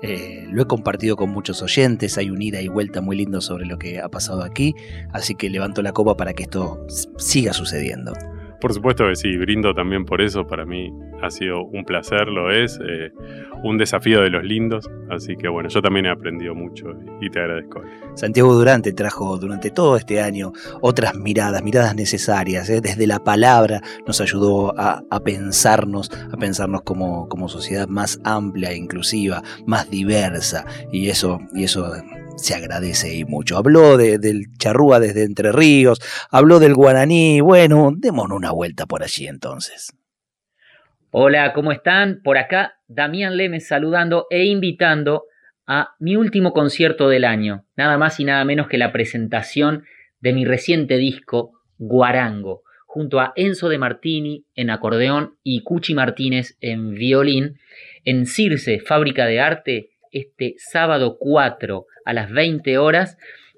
Eh, 0.00 0.46
lo 0.52 0.62
he 0.62 0.66
compartido 0.66 1.16
con 1.16 1.30
muchos 1.30 1.60
oyentes, 1.60 2.18
hay 2.18 2.30
un 2.30 2.40
ida 2.40 2.60
y 2.60 2.68
vuelta 2.68 3.00
muy 3.00 3.16
lindo 3.16 3.40
sobre 3.40 3.66
lo 3.66 3.80
que 3.80 4.00
ha 4.00 4.08
pasado 4.08 4.44
aquí, 4.44 4.76
así 5.12 5.34
que 5.34 5.50
levanto 5.50 5.82
la 5.82 5.90
copa 5.90 6.16
para 6.16 6.34
que 6.34 6.44
esto 6.44 6.86
siga 7.16 7.52
sucediendo. 7.52 8.12
Por 8.60 8.74
supuesto 8.74 9.06
que 9.06 9.14
sí, 9.14 9.36
brindo 9.36 9.72
también 9.72 10.04
por 10.04 10.20
eso. 10.20 10.46
Para 10.46 10.64
mí 10.64 10.92
ha 11.22 11.30
sido 11.30 11.62
un 11.62 11.84
placer, 11.84 12.28
lo 12.28 12.50
es, 12.50 12.78
eh, 12.86 13.12
un 13.62 13.78
desafío 13.78 14.20
de 14.20 14.30
los 14.30 14.42
lindos. 14.42 14.90
Así 15.10 15.36
que 15.36 15.48
bueno, 15.48 15.68
yo 15.68 15.80
también 15.80 16.06
he 16.06 16.10
aprendido 16.10 16.54
mucho 16.54 16.86
y 17.20 17.30
te 17.30 17.40
agradezco. 17.40 17.82
Santiago 18.14 18.54
Durante 18.54 18.92
trajo 18.92 19.38
durante 19.38 19.70
todo 19.70 19.96
este 19.96 20.20
año 20.20 20.52
otras 20.80 21.14
miradas, 21.14 21.62
miradas 21.62 21.94
necesarias. 21.94 22.68
¿eh? 22.68 22.80
Desde 22.80 23.06
la 23.06 23.20
palabra 23.20 23.80
nos 24.06 24.20
ayudó 24.20 24.74
a, 24.76 25.02
pensarnos, 25.24 26.10
a 26.32 26.36
pensarnos 26.36 26.82
como, 26.82 27.28
como 27.28 27.48
sociedad 27.48 27.86
más 27.88 28.20
amplia, 28.24 28.74
inclusiva, 28.74 29.42
más 29.66 29.88
diversa. 29.88 30.66
Y 30.90 31.08
eso, 31.08 31.40
y 31.54 31.64
eso 31.64 31.92
se 32.38 32.54
agradece 32.54 33.14
y 33.14 33.24
mucho. 33.24 33.56
Habló 33.56 33.96
del 33.96 34.46
charrúa 34.58 35.00
desde 35.00 35.24
Entre 35.24 35.52
Ríos, 35.52 36.00
habló 36.30 36.58
del 36.58 36.74
guaraní, 36.74 37.40
bueno, 37.40 37.90
démonos 37.96 38.36
una 38.36 38.52
vuelta 38.52 38.86
por 38.86 39.02
allí 39.02 39.26
entonces. 39.26 39.92
Hola, 41.10 41.52
¿cómo 41.52 41.72
están? 41.72 42.20
Por 42.22 42.38
acá 42.38 42.74
Damián 42.86 43.36
Lemes 43.36 43.66
saludando 43.66 44.26
e 44.30 44.44
invitando 44.44 45.24
a 45.66 45.94
mi 45.98 46.16
último 46.16 46.52
concierto 46.52 47.08
del 47.08 47.24
año, 47.24 47.64
nada 47.76 47.98
más 47.98 48.20
y 48.20 48.24
nada 48.24 48.44
menos 48.44 48.68
que 48.68 48.78
la 48.78 48.92
presentación 48.92 49.84
de 50.20 50.32
mi 50.32 50.44
reciente 50.44 50.96
disco 50.96 51.52
Guarango, 51.78 52.62
junto 52.86 53.20
a 53.20 53.32
Enzo 53.36 53.68
de 53.68 53.78
Martini 53.78 54.44
en 54.54 54.70
acordeón 54.70 55.36
y 55.42 55.62
Cuchi 55.62 55.94
Martínez 55.94 56.56
en 56.60 56.94
violín, 56.94 57.58
en 58.04 58.26
Circe, 58.26 58.80
Fábrica 58.80 59.26
de 59.26 59.40
Arte, 59.40 59.90
este 60.12 60.54
sábado 60.58 61.16
4 61.18 61.86
a 62.04 62.12
las 62.12 62.30
20 62.30 62.78
horas 62.78 63.16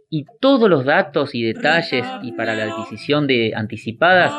y 0.09 0.27
todos 0.41 0.69
los 0.69 0.85
datos 0.85 1.35
y 1.35 1.43
detalles 1.43 2.05
y 2.23 2.33
para 2.33 2.55
la 2.55 2.65
adquisición 2.65 3.27
de 3.27 3.53
anticipadas 3.55 4.35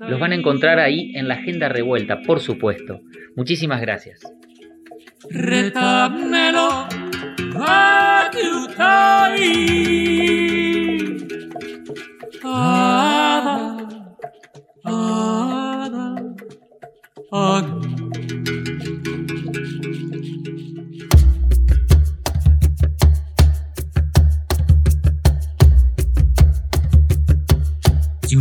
los 0.00 0.18
van 0.18 0.32
a 0.32 0.36
encontrar 0.36 0.78
ahí 0.78 1.12
en 1.14 1.28
la 1.28 1.34
agenda 1.34 1.68
revuelta, 1.68 2.22
por 2.22 2.40
supuesto. 2.40 3.00
Muchísimas 3.36 3.80
gracias. 3.80 4.20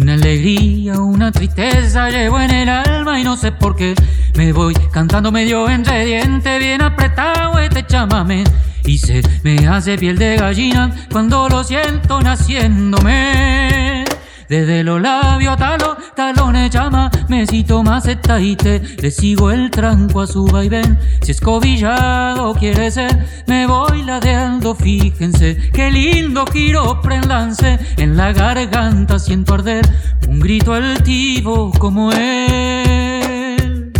Alegría, 0.03 0.99
una 0.99 1.31
tristeza 1.31 2.09
llevo 2.09 2.39
en 2.39 2.51
el 2.51 2.69
alma 2.69 3.19
y 3.19 3.23
no 3.23 3.37
sé 3.37 3.51
por 3.51 3.75
qué. 3.75 3.95
Me 4.35 4.51
voy 4.51 4.73
cantando 4.91 5.31
medio 5.31 5.69
entre 5.69 6.05
dientes, 6.05 6.59
bien 6.59 6.81
apretado 6.81 7.57
este 7.59 7.85
chamame. 7.85 8.43
Y 8.83 8.97
se 8.97 9.21
me 9.43 9.67
hace 9.67 9.97
piel 9.97 10.17
de 10.17 10.35
gallina 10.37 10.93
cuando 11.11 11.49
lo 11.49 11.63
siento 11.63 12.21
naciéndome. 12.21 14.05
Desde 14.47 14.83
los 14.83 15.01
labios 15.01 15.53
hasta 15.53 15.77
los 15.77 16.15
talones 16.15 16.69
llama, 16.69 17.09
mesito 17.29 17.81
más 17.81 18.07
etaite, 18.07 18.81
le 19.01 19.09
sigo 19.09 19.49
el 19.49 19.71
tranco 19.71 20.21
a 20.21 20.27
su 20.27 20.45
vaivén. 20.45 20.99
Si 21.21 21.31
escobillado 21.31 22.53
quiere 22.53 22.91
ser, 22.91 23.43
me 23.47 23.65
voy 23.65 24.03
ladeando, 24.03 24.75
fíjense, 24.75 25.71
qué 25.73 25.89
lindo 25.89 26.45
giro 26.45 27.01
prendance, 27.01 27.79
en 27.97 28.15
la 28.15 28.33
garganta 28.33 29.17
siento 29.17 29.55
arder 29.55 29.85
un 30.27 30.39
grito 30.39 30.73
altivo 30.73 31.71
como 31.71 32.11
él. 32.11 33.91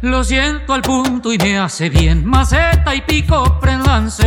Lo 0.00 0.24
siento 0.24 0.72
al 0.72 0.82
punto 0.82 1.32
y 1.32 1.38
me 1.38 1.58
hace 1.58 1.90
bien, 1.90 2.24
maceta 2.24 2.94
y 2.94 3.02
pico 3.02 3.58
prendance. 3.60 4.26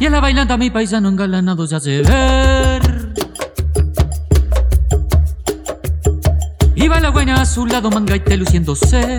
Y 0.00 0.06
en 0.06 0.12
la 0.12 0.20
bailanta 0.20 0.56
mi 0.56 0.70
paisano 0.70 1.08
engalanado 1.08 1.66
se 1.66 1.74
hace 1.74 2.02
su 7.48 7.66
lado, 7.66 7.90
mangaite 7.90 8.36
luciéndose. 8.36 9.18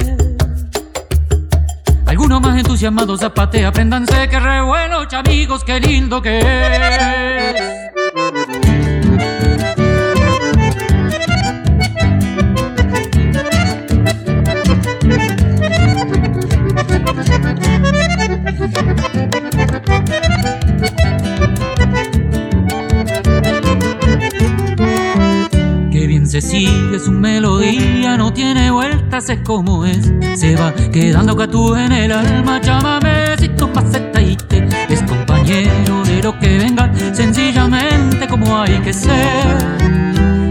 Algunos 2.06 2.42
más 2.42 2.58
entusiasmados 2.58 3.20
zapate, 3.20 3.66
aprendanse 3.66 4.30
que 4.30 4.40
re 4.40 4.62
bueno, 4.62 5.00
amigos, 5.12 5.64
qué 5.64 5.80
lindo 5.80 6.22
que 6.22 6.40
es. 6.40 7.39
Sigue 26.42 27.00
su 27.00 27.12
melodía, 27.12 28.18
no 28.18 28.32
tiene 28.32 28.72
vueltas, 28.72 29.30
es 29.30 29.40
como 29.42 29.86
es. 29.86 30.12
Se 30.36 30.56
va 30.56 30.74
quedando 30.74 31.36
catú 31.36 31.76
en 31.76 31.92
el 31.92 32.12
alma, 32.12 32.62
llámame 32.62 33.38
si 33.38 33.50
tu 33.50 33.72
paseta 33.72 34.22
y 34.22 34.36
te 34.36 34.68
es 34.90 35.04
compañero 35.04 36.04
de 36.04 36.24
lo 36.24 36.38
que 36.40 36.58
venga, 36.58 36.92
sencillamente 37.14 38.28
como 38.28 38.58
hay 38.58 38.80
que 38.80 38.94
ser. 38.94 39.80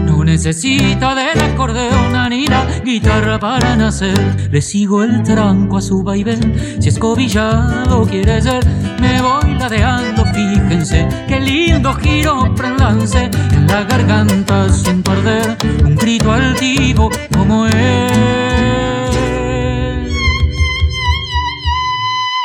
No 0.05 0.23
necesita 0.23 1.15
del 1.15 1.39
acordeón 1.39 2.29
ni 2.29 2.47
la 2.47 2.65
guitarra 2.83 3.39
para 3.39 3.75
nacer. 3.75 4.49
Le 4.51 4.61
sigo 4.61 5.03
el 5.03 5.23
tranco 5.23 5.77
a 5.77 5.81
su 5.81 6.03
vaivén, 6.03 6.77
si 6.79 6.89
escobillado 6.89 8.05
quiere 8.05 8.41
ser, 8.41 8.65
me 8.99 9.21
voy 9.21 9.55
ladeando, 9.57 10.18
fíjense, 10.39 11.07
qué 11.27 11.39
lindo 11.39 11.93
giro 11.93 12.53
prendance 12.55 13.29
en 13.51 13.67
la 13.67 13.83
garganta 13.83 14.69
sin 14.69 15.03
perder 15.03 15.57
un 15.83 15.95
grito 15.95 16.31
altivo 16.31 17.09
como 17.33 17.65
él. 17.65 18.49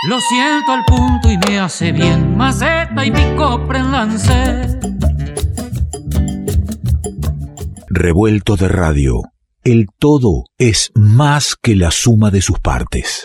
Lo 0.07 0.20
siento 0.20 0.72
al 0.72 0.85
punto 0.85 1.30
y 1.30 1.38
me 1.38 1.59
hace 1.59 1.90
bien, 1.92 2.37
maceta 2.37 3.07
y 3.07 3.11
pico 3.11 3.66
prendance. 3.66 4.78
Revuelto 7.88 8.57
de 8.57 8.68
radio. 8.68 9.22
El 9.62 9.87
todo 9.98 10.44
es 10.59 10.90
más 10.94 11.57
que 11.57 11.74
la 11.74 11.90
suma 11.90 12.30
de 12.30 12.42
sus 12.42 12.61
partes. 12.61 13.22